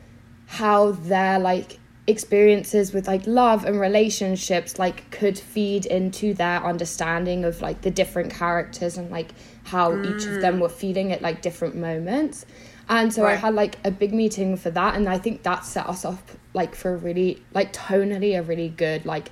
how 0.47 0.91
their 0.91 1.37
like 1.37 1.77
experiences 2.07 2.93
with 2.93 3.07
like 3.07 3.27
love 3.27 3.65
and 3.65 3.79
relationships 3.79 4.79
like 4.79 5.11
could 5.11 5.37
feed 5.37 5.85
into 5.85 6.33
their 6.33 6.65
understanding 6.65 7.43
of 7.43 7.61
like 7.61 7.81
the 7.81 7.91
different 7.91 8.31
characters 8.31 8.97
and 8.97 9.11
like 9.11 9.31
how 9.65 9.91
each 10.01 10.25
of 10.25 10.41
them 10.41 10.57
mm. 10.57 10.61
were 10.61 10.69
feeling 10.69 11.11
at 11.11 11.21
like 11.21 11.41
different 11.41 11.75
moments. 11.75 12.45
And 12.87 13.13
so 13.13 13.27
i 13.27 13.35
had 13.35 13.53
like 13.53 13.77
a 13.85 13.91
big 13.91 14.15
meeting 14.15 14.57
for 14.57 14.71
that 14.71 14.95
and 14.95 15.07
i 15.07 15.19
think 15.19 15.43
that 15.43 15.63
set 15.63 15.85
us 15.85 16.03
up 16.03 16.27
like 16.55 16.73
for 16.73 16.95
a 16.95 16.97
really 16.97 17.39
like 17.53 17.71
tonally 17.71 18.35
a 18.35 18.41
really 18.41 18.69
good 18.69 19.05
like 19.05 19.29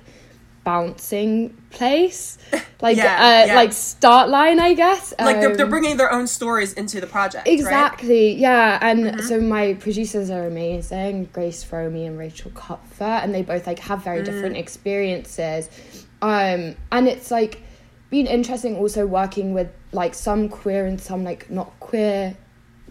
bouncing 0.68 1.32
place 1.70 2.20
like 2.86 2.96
Yeah, 2.96 3.26
uh 3.28 3.46
yeah. 3.46 3.54
like 3.60 3.72
start 3.72 4.26
line 4.38 4.58
i 4.60 4.72
guess 4.82 5.04
Like 5.18 5.40
they're, 5.40 5.56
they're 5.56 5.66
Um, 5.66 5.70
bringing 5.76 5.96
their 6.02 6.12
own 6.18 6.26
stories 6.38 6.70
into 6.82 6.96
the 7.04 7.06
project. 7.16 7.42
right? 7.46 7.54
Exactly, 7.58 8.24
yeah. 8.46 8.78
And 8.88 9.22
so 9.28 9.34
my 9.56 9.64
producers 9.84 10.28
are 10.36 10.44
amazing, 10.54 11.12
Grace 11.36 11.60
Fromy 11.68 12.02
and 12.08 12.16
Rachel 12.24 12.50
Kupfer, 12.62 13.14
and 13.22 13.28
they 13.34 13.42
both 13.52 13.64
like 13.70 13.80
have 13.90 14.00
very 14.10 14.22
different 14.28 14.56
experiences. 14.64 15.62
Um, 16.22 16.60
and 16.96 17.02
it's 17.12 17.30
like 17.30 17.54
been 18.10 18.26
interesting 18.38 18.72
also 18.82 19.02
working 19.20 19.48
with 19.58 19.68
like 19.92 20.14
some 20.14 20.48
queer 20.58 20.82
and 20.90 20.98
some 21.00 21.20
like 21.30 21.42
not 21.50 21.70
queer 21.88 22.36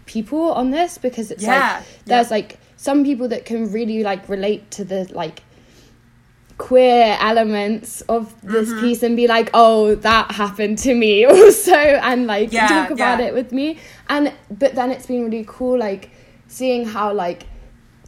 people 0.06 0.44
on 0.60 0.66
this 0.70 0.98
because 1.06 1.30
it's 1.30 1.42
Yeah, 1.42 1.76
like 1.76 2.04
there's 2.10 2.30
like 2.30 2.50
some 2.76 3.04
people 3.08 3.26
that 3.28 3.42
can 3.50 3.60
really 3.78 4.02
like 4.10 4.22
relate 4.28 4.62
to 4.76 4.84
the 4.84 5.00
like 5.22 5.38
queer 6.58 7.16
elements 7.20 8.00
of 8.02 8.34
this 8.42 8.68
Mm-hmm. 8.68 8.80
piece 8.80 9.02
and 9.02 9.16
be 9.16 9.26
like, 9.26 9.50
oh, 9.54 9.94
that 9.94 10.30
happened 10.32 10.78
to 10.78 10.94
me 10.94 11.24
also, 11.34 11.72
and 11.72 12.26
like 12.26 12.52
Yeah, 12.52 12.66
talk 12.68 12.90
about 12.90 13.20
yeah. 13.20 13.26
it 13.26 13.34
with 13.34 13.52
me. 13.52 13.78
And 14.08 14.32
but 14.50 14.74
then 14.74 14.90
it's 14.90 15.06
been 15.06 15.24
really 15.24 15.44
cool, 15.46 15.78
like 15.78 16.10
seeing 16.48 16.84
how 16.86 17.12
like 17.12 17.46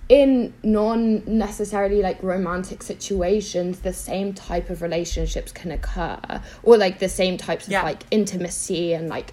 in 0.09 0.53
non 0.65 1.23
necessarily 1.39 2.03
like 2.03 2.21
romantic 2.23 2.83
situations, 2.83 3.81
the 3.81 3.93
same 3.93 4.35
type 4.35 4.69
of 4.69 4.83
relationships 4.83 5.53
can 5.53 5.71
occur, 5.71 6.19
or 6.65 6.77
like 6.77 6.99
the 6.99 7.09
same 7.09 7.37
types 7.39 7.67
of 7.67 7.73
like 7.85 8.03
intimacy 8.11 8.93
and 8.93 9.09
like 9.09 9.33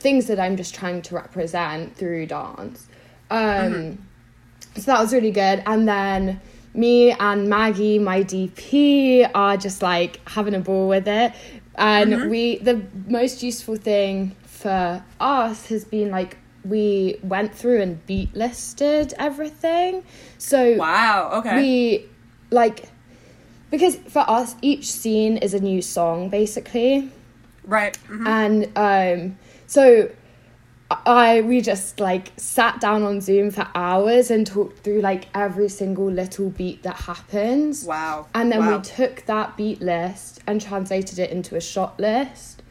things 0.00 0.26
that 0.26 0.40
I'm 0.40 0.56
just 0.56 0.74
trying 0.74 1.02
to 1.02 1.14
represent 1.14 1.94
through 1.96 2.26
dance. 2.26 2.86
Um, 3.30 3.38
Mm-hmm. 3.40 4.80
so 4.80 4.92
that 4.92 5.00
was 5.00 5.12
really 5.12 5.30
good. 5.30 5.62
And 5.66 5.86
then 5.86 6.40
me 6.74 7.12
and 7.12 7.48
Maggie, 7.48 7.98
my 7.98 8.22
DP, 8.22 9.28
are 9.34 9.56
just 9.56 9.82
like 9.82 10.20
having 10.28 10.54
a 10.54 10.60
ball 10.60 10.88
with 10.88 11.06
it. 11.08 11.32
And 11.76 12.12
Mm-hmm. 12.12 12.28
we, 12.28 12.58
the 12.58 12.82
most 13.08 13.42
useful 13.42 13.76
thing 13.76 14.36
for 14.44 15.02
us 15.20 15.66
has 15.66 15.84
been 15.84 16.10
like, 16.10 16.36
we 16.64 17.18
went 17.22 17.54
through 17.54 17.82
and 17.82 18.04
beat 18.06 18.34
listed 18.34 19.12
everything. 19.18 20.04
So 20.38 20.74
Wow. 20.76 21.30
Okay. 21.34 21.56
we 21.56 22.06
like, 22.50 22.88
because 23.70 23.96
for 23.96 24.24
us, 24.28 24.56
each 24.62 24.90
scene 24.90 25.36
is 25.38 25.54
a 25.54 25.60
new 25.60 25.82
song 25.82 26.28
basically 26.30 27.10
right. 27.64 27.98
mhm. 28.08 28.26
and 28.26 28.68
um 28.76 29.38
so 29.66 30.08
i 31.06 31.40
we 31.42 31.60
just 31.60 32.00
like 32.00 32.32
sat 32.36 32.80
down 32.80 33.02
on 33.02 33.20
zoom 33.20 33.50
for 33.50 33.66
hours 33.74 34.30
and 34.30 34.46
talked 34.46 34.78
through 34.80 35.00
like 35.00 35.26
every 35.34 35.68
single 35.68 36.10
little 36.10 36.50
beat 36.50 36.82
that 36.82 36.96
happens 36.96 37.84
Wow. 37.84 38.26
and 38.34 38.50
then 38.52 38.60
wow. 38.66 38.76
we 38.76 38.82
took 38.82 39.24
that 39.26 39.56
beat 39.56 39.80
list 39.80 40.40
and 40.46 40.60
translated 40.60 41.18
it 41.18 41.30
into 41.30 41.56
a 41.56 41.60
shot 41.60 41.98
list 42.00 42.62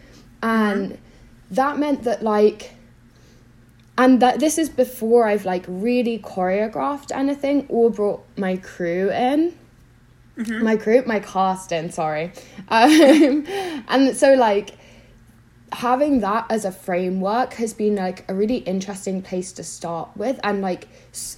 and 0.42 0.92
Mm-hmm. 0.92 0.96
that 1.52 1.78
meant 1.80 2.04
that 2.04 2.24
like 2.24 2.72
and 3.98 4.22
that 4.22 4.40
this 4.40 4.58
is 4.58 4.70
before 4.70 5.28
i've 5.28 5.46
like 5.46 5.66
really 5.68 6.18
choreographed 6.20 7.12
anything 7.14 7.66
or 7.70 7.90
brought 7.92 8.24
my 8.38 8.58
crew 8.58 9.12
in 9.12 9.54
Mm-hmm. 10.36 10.64
my 10.64 10.78
crew 10.78 11.04
my 11.06 11.20
cast 11.20 11.72
in 11.72 11.92
sorry 11.92 12.32
um, 12.70 13.46
and 13.88 14.18
so 14.18 14.34
like 14.34 14.72
having 15.74 16.20
that 16.20 16.46
as 16.50 16.66
a 16.66 16.72
framework 16.72 17.54
has 17.54 17.74
been 17.74 17.96
like 17.96 18.24
a 18.30 18.34
really 18.34 18.58
interesting 18.58 19.22
place 19.22 19.52
to 19.54 19.64
start 19.64 20.10
with 20.16 20.40
and 20.44 20.62
like 20.62 20.88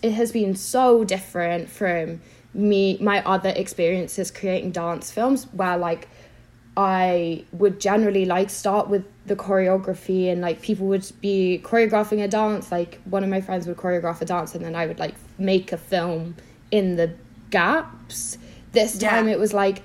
it 0.01 0.11
has 0.11 0.31
been 0.31 0.55
so 0.55 1.03
different 1.03 1.69
from 1.69 2.21
me 2.53 2.97
my 3.01 3.23
other 3.25 3.49
experiences 3.55 4.31
creating 4.31 4.71
dance 4.71 5.11
films 5.11 5.45
where 5.53 5.77
like 5.77 6.07
I 6.77 7.45
would 7.53 7.79
generally 7.79 8.25
like 8.25 8.49
start 8.49 8.89
with 8.89 9.05
the 9.25 9.35
choreography 9.35 10.29
and 10.29 10.41
like 10.41 10.61
people 10.61 10.87
would 10.87 11.09
be 11.21 11.61
choreographing 11.63 12.21
a 12.23 12.27
dance 12.27 12.71
like 12.71 12.99
one 13.05 13.23
of 13.23 13.29
my 13.29 13.39
friends 13.41 13.65
would 13.67 13.77
choreograph 13.77 14.21
a 14.21 14.25
dance 14.25 14.55
and 14.55 14.63
then 14.65 14.75
I 14.75 14.85
would 14.85 14.99
like 14.99 15.15
make 15.37 15.71
a 15.71 15.77
film 15.77 16.35
in 16.71 16.97
the 16.97 17.13
gaps 17.49 18.37
this 18.73 19.01
Yeah. 19.01 19.09
time 19.11 19.27
it 19.29 19.39
was 19.39 19.53
like 19.53 19.81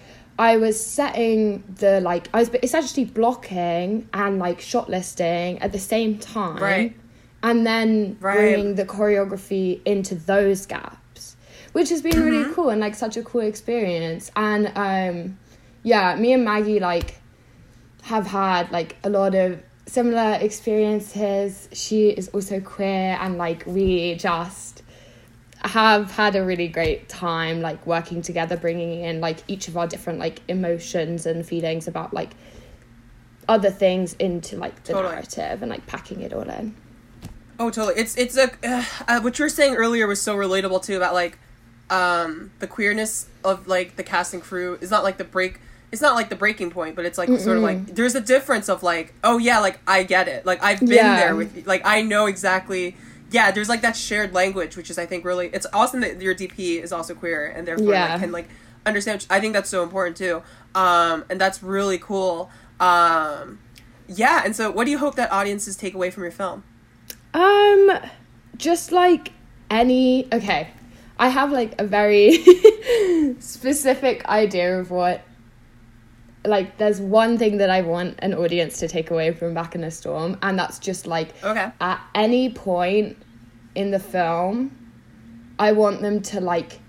I 0.49 0.57
was 0.57 0.77
setting 0.99 1.63
the 1.83 2.01
like 2.01 2.25
I 2.33 2.39
was 2.43 2.51
essentially 2.63 3.05
blocking 3.05 4.09
and 4.15 4.39
like 4.39 4.59
shot 4.73 4.89
listing 4.89 5.59
at 5.65 5.71
the 5.73 5.79
same 5.79 6.19
time 6.19 6.63
Right. 6.63 6.93
and 7.43 7.67
then 7.67 8.17
Right. 8.21 8.37
bringing 8.37 8.75
the 8.81 8.87
choreography 8.87 9.81
into 9.85 10.15
those 10.15 10.61
gaps 10.67 11.37
which 11.77 11.91
has 11.91 12.01
been 12.03 12.17
Mm-hmm. 12.17 12.25
really 12.31 12.55
cool 12.55 12.69
and 12.71 12.81
like 12.81 12.95
such 12.95 13.17
a 13.19 13.23
cool 13.23 13.43
experience 13.53 14.31
and 14.35 14.63
um 14.89 15.37
yeah 15.83 16.17
me 16.17 16.33
and 16.37 16.45
maggie 16.45 16.81
like 16.81 17.11
have 18.03 18.27
had 18.27 18.71
like 18.73 18.97
a 19.05 19.11
lot 19.11 19.35
of 19.35 19.61
similar 19.87 20.39
experiences 20.41 21.69
she 21.73 22.09
is 22.21 22.29
also 22.29 22.61
queer 22.61 23.17
and 23.21 23.37
like 23.37 23.61
we 23.67 24.15
just 24.15 24.83
have 25.63 26.11
had 26.13 26.37
a 26.37 26.43
really 26.45 26.69
great 26.69 27.09
time 27.09 27.61
like 27.61 27.87
working 27.87 28.23
together 28.23 28.57
bringing 28.57 29.01
in 29.05 29.21
like 29.21 29.39
each 29.47 29.69
of 29.69 29.77
our 29.77 29.87
different 29.87 30.19
like 30.19 30.41
emotions 30.49 31.27
and 31.27 31.45
feelings 31.47 31.87
about 31.87 32.15
like 32.15 32.31
other 33.49 33.71
things 33.71 34.15
into 34.15 34.57
like 34.57 34.83
the 34.85 34.93
Totally. 34.93 35.13
narrative 35.15 35.61
and 35.63 35.71
like 35.71 35.87
packing 35.87 36.21
it 36.23 36.33
all 36.33 36.49
in 36.49 36.75
Oh, 37.63 37.69
totally. 37.69 38.01
It's 38.01 38.17
it's 38.17 38.39
a 38.39 38.51
uh, 38.67 38.85
uh, 39.07 39.21
what 39.21 39.39
you 39.39 39.45
were 39.45 39.51
saying 39.51 39.75
earlier 39.75 40.07
was 40.07 40.23
so 40.23 40.35
relatable 40.35 40.83
too 40.83 40.97
about 40.97 41.13
like 41.13 41.39
um 41.91 42.53
the 42.59 42.67
queerness 42.67 43.29
of 43.45 43.67
like 43.67 43.97
the 43.97 44.03
cast 44.03 44.33
and 44.33 44.43
crew 44.43 44.79
is 44.81 44.91
not 44.91 45.05
like 45.05 45.19
the 45.19 45.25
break. 45.25 45.61
It's 45.93 46.01
not 46.01 46.15
like 46.15 46.31
the 46.31 46.37
breaking 46.37 46.71
point, 46.71 46.97
but 46.97 47.05
it's 47.05 47.19
like 47.19 47.29
sort 47.39 47.59
of 47.59 47.63
like 47.63 47.85
there's 47.95 48.15
a 48.15 48.21
difference 48.23 48.71
of 48.71 48.83
like 48.83 49.13
oh 49.23 49.37
yeah 49.37 49.59
like 49.59 49.79
I 49.87 50.05
get 50.05 50.27
it 50.27 50.47
like 50.47 50.63
I've 50.63 50.81
been 50.81 50.89
Yeah. 50.89 51.17
there 51.17 51.37
with 51.37 51.55
you. 51.55 51.63
like 51.67 51.83
I 51.85 52.01
know 52.01 52.25
exactly. 52.25 52.97
Yeah, 53.31 53.51
there's 53.53 53.69
like 53.69 53.83
that 53.83 53.97
shared 53.97 54.35
language, 54.35 54.77
which 54.77 54.91
is 54.91 54.99
I 54.99 55.07
think 55.07 55.25
really 55.25 55.49
it's 55.53 55.67
awesome 55.73 56.01
that 56.01 56.21
your 56.21 56.35
DP 56.35 56.83
is 56.83 56.93
also 56.93 57.15
queer 57.15 57.47
and 57.47 57.67
therefore 57.67 57.93
Yeah. 57.93 58.11
like, 58.13 58.21
can 58.21 58.33
like 58.33 58.49
understand. 58.85 59.27
I 59.31 59.41
think 59.41 59.53
that's 59.53 59.71
so 59.71 59.83
important 59.83 60.17
too, 60.17 60.43
um, 60.75 61.25
and 61.31 61.41
that's 61.41 61.63
really 61.63 61.99
cool. 61.99 62.51
Um, 62.81 63.61
yeah, 64.09 64.43
and 64.45 64.57
so 64.57 64.71
what 64.71 64.85
do 64.87 64.91
you 64.91 64.99
hope 64.99 65.15
that 65.17 65.31
audiences 65.31 65.77
take 65.77 65.95
away 65.95 66.11
from 66.11 66.25
your 66.25 66.33
film? 66.33 66.65
Um, 67.35 67.93
just 68.57 68.91
like 68.91 69.33
any. 69.71 70.27
Okay, 70.33 70.69
I 71.19 71.29
have 71.29 71.53
like 71.53 71.81
a 71.81 71.85
very 71.87 72.43
specific 73.39 74.25
idea 74.27 74.81
of 74.81 74.91
what. 74.91 75.23
Like, 76.45 76.79
there's 76.79 77.01
one 77.01 77.37
thing 77.37 77.59
that 77.59 77.69
I 77.71 77.83
want 77.83 78.19
an 78.21 78.33
audience 78.35 78.79
to 78.79 78.89
take 78.89 79.11
away 79.11 79.33
from 79.33 79.53
Back 79.53 79.75
in 79.75 79.83
the 79.83 79.91
Storm, 79.91 80.39
and 80.43 80.59
that's 80.59 80.79
just 80.79 81.07
like 81.07 81.35
Okay. 81.45 81.71
at 81.81 82.01
any 82.15 82.51
point 82.53 83.17
in 83.75 83.91
the 83.91 83.99
film, 83.99 84.71
I 85.59 85.73
want 85.73 86.01
them 86.01 86.23
to 86.23 86.41
like 86.41 86.81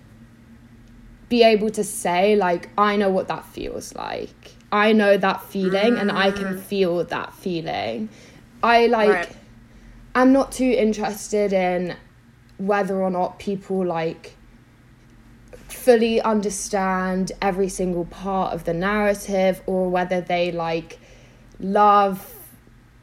be 1.27 1.43
able 1.43 1.69
to 1.69 1.83
say 1.83 2.35
like 2.35 2.69
I 2.77 2.97
know 2.97 3.09
what 3.09 3.29
that 3.29 3.45
feels 3.45 3.95
like 3.95 4.55
I 4.71 4.91
know 4.91 5.15
that 5.17 5.41
feeling 5.43 5.97
and 5.97 6.11
I 6.11 6.31
Mm. 6.31 6.35
can 6.35 6.57
feel 6.57 7.03
that 7.05 7.33
feeling. 7.33 8.09
I 8.63 8.87
like 8.87 9.09
Right. 9.09 9.29
I'm 10.13 10.33
not 10.33 10.51
too 10.51 10.65
interested 10.77 11.53
in 11.53 11.95
whether 12.57 13.01
or 13.01 13.09
not 13.09 13.39
people 13.39 13.85
like 13.85 14.35
fully 15.85 16.21
understand 16.21 17.31
every 17.41 17.69
single 17.69 18.05
part 18.05 18.53
of 18.53 18.65
the 18.65 18.73
narrative 18.73 19.61
or 19.65 19.89
whether 19.89 20.21
they 20.21 20.51
like 20.51 20.99
love 21.59 22.35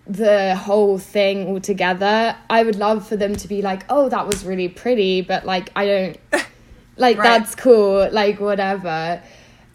the 0.06 0.54
whole 0.54 0.98
thing 0.98 1.48
altogether. 1.48 2.36
I 2.48 2.62
would 2.62 2.76
love 2.76 3.06
for 3.06 3.16
them 3.16 3.36
to 3.36 3.48
be 3.48 3.62
like, 3.62 3.84
"Oh, 3.90 4.08
that 4.08 4.26
was 4.26 4.44
really 4.44 4.68
pretty," 4.68 5.20
but 5.22 5.44
like 5.44 5.70
I 5.76 5.86
don't 5.86 6.16
like 6.96 7.18
Right. 7.18 7.24
that's 7.24 7.54
cool, 7.54 8.08
like 8.10 8.40
whatever. 8.40 9.22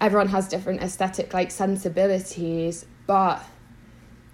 Everyone 0.02 0.30
has 0.30 0.48
different 0.48 0.82
aesthetic 0.82 1.34
like 1.34 1.52
sensibilities, 1.52 2.86
but 3.06 3.44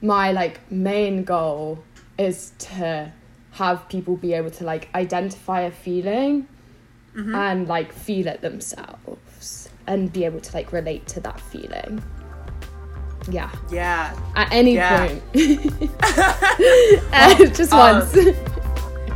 my 0.02 0.32
like 0.32 0.72
main 0.72 1.24
goal 1.24 1.84
is 2.18 2.54
to 2.60 3.12
have 3.52 3.88
people 3.90 4.16
be 4.16 4.34
able 4.34 4.52
to 4.52 4.64
like 4.64 4.90
identify 4.96 5.62
a 5.62 5.72
feeling 5.72 6.48
Mm-hmm. 7.16 7.36
and 7.36 7.68
like 7.68 7.92
feel 7.92 8.28
it 8.28 8.42
themselves 8.42 9.70
and 9.88 10.12
be 10.14 10.26
able 10.26 10.40
to 10.40 10.54
like 10.54 10.72
relate 10.72 11.08
to 11.08 11.20
that 11.22 11.40
feeling. 11.42 12.04
Yeah, 13.30 13.52
Yeah. 13.72 14.16
at 14.36 14.52
any 14.52 14.76
Yeah. 14.76 15.08
point. 15.08 15.24
Uh, 17.14 17.46
just 17.48 17.74
um, 17.74 17.80
once. 18.00 18.12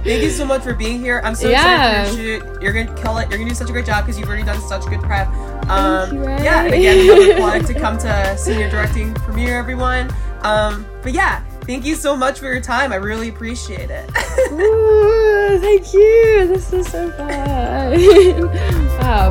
Thank 0.03 0.21
you 0.23 0.31
so 0.31 0.43
much 0.45 0.63
for 0.63 0.73
being 0.73 0.99
here. 0.99 1.21
I'm 1.23 1.33
so 1.35 1.49
Yeah. 1.49 2.01
excited 2.01 2.15
for 2.17 2.21
your 2.21 2.39
shoot. 2.41 2.61
You're 2.61 2.73
gonna 2.73 3.01
kill 3.01 3.17
it. 3.19 3.29
You're 3.29 3.37
gonna 3.37 3.49
do 3.49 3.55
such 3.55 3.69
a 3.69 3.71
great 3.71 3.85
job 3.85 4.03
because 4.05 4.19
you've 4.19 4.27
already 4.27 4.43
done 4.43 4.59
such 4.61 4.85
good 4.87 5.01
prep. 5.01 5.27
Um, 5.69 6.13
you, 6.15 6.25
Ray. 6.25 6.43
yeah, 6.43 6.63
and 6.65 6.73
again, 6.73 7.09
another 7.09 7.35
plug 7.37 7.65
to 7.67 7.73
come 7.73 7.97
to 7.99 8.37
senior 8.37 8.69
directing 8.69 9.13
premiere, 9.13 9.57
everyone. 9.57 10.13
Um, 10.41 10.85
but 11.03 11.13
yeah, 11.13 11.41
thank 11.61 11.85
you 11.85 11.95
so 11.95 12.17
much 12.17 12.39
for 12.39 12.51
your 12.51 12.59
time. 12.61 12.91
I 12.91 12.97
really 12.97 13.29
appreciate 13.29 13.89
it. 13.89 14.09
Ooh, 15.53 15.59
thank 15.59 15.93
you. 15.93 16.47
This 16.47 16.73
is 16.73 16.91
so 16.91 17.11
fun. 17.11 17.29
wow, 18.99 19.29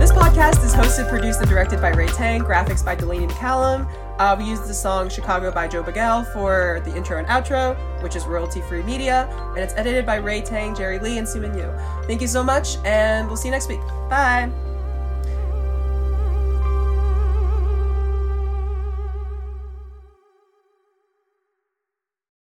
this 0.00 0.10
podcast 0.10 0.64
is 0.64 0.74
hosted, 0.74 1.08
produced, 1.08 1.40
and 1.40 1.48
directed 1.48 1.80
by 1.80 1.90
Ray 1.90 2.08
Tang. 2.08 2.40
Graphics 2.40 2.84
by 2.84 2.96
Delaney 2.96 3.28
McCallum. 3.28 3.88
Uh, 4.18 4.34
we 4.36 4.44
used 4.44 4.66
the 4.66 4.74
song 4.74 5.08
"Chicago" 5.08 5.52
by 5.52 5.68
Joe 5.68 5.84
Bagel 5.84 6.24
for 6.32 6.82
the 6.84 6.96
intro 6.96 7.18
and 7.18 7.26
outro, 7.28 7.76
which 8.02 8.16
is 8.16 8.26
royalty-free 8.26 8.82
media, 8.82 9.28
and 9.50 9.58
it's 9.58 9.74
edited 9.74 10.04
by 10.04 10.16
Ray 10.16 10.40
Tang, 10.40 10.74
Jerry 10.74 10.98
Lee, 10.98 11.18
and 11.18 11.26
Suman 11.26 11.56
Yu. 11.56 11.72
Thank 12.08 12.20
you 12.20 12.26
so 12.26 12.42
much, 12.42 12.78
and 12.84 13.28
we'll 13.28 13.36
see 13.36 13.46
you 13.46 13.52
next 13.52 13.68
week. 13.68 13.80
Bye. 14.10 14.50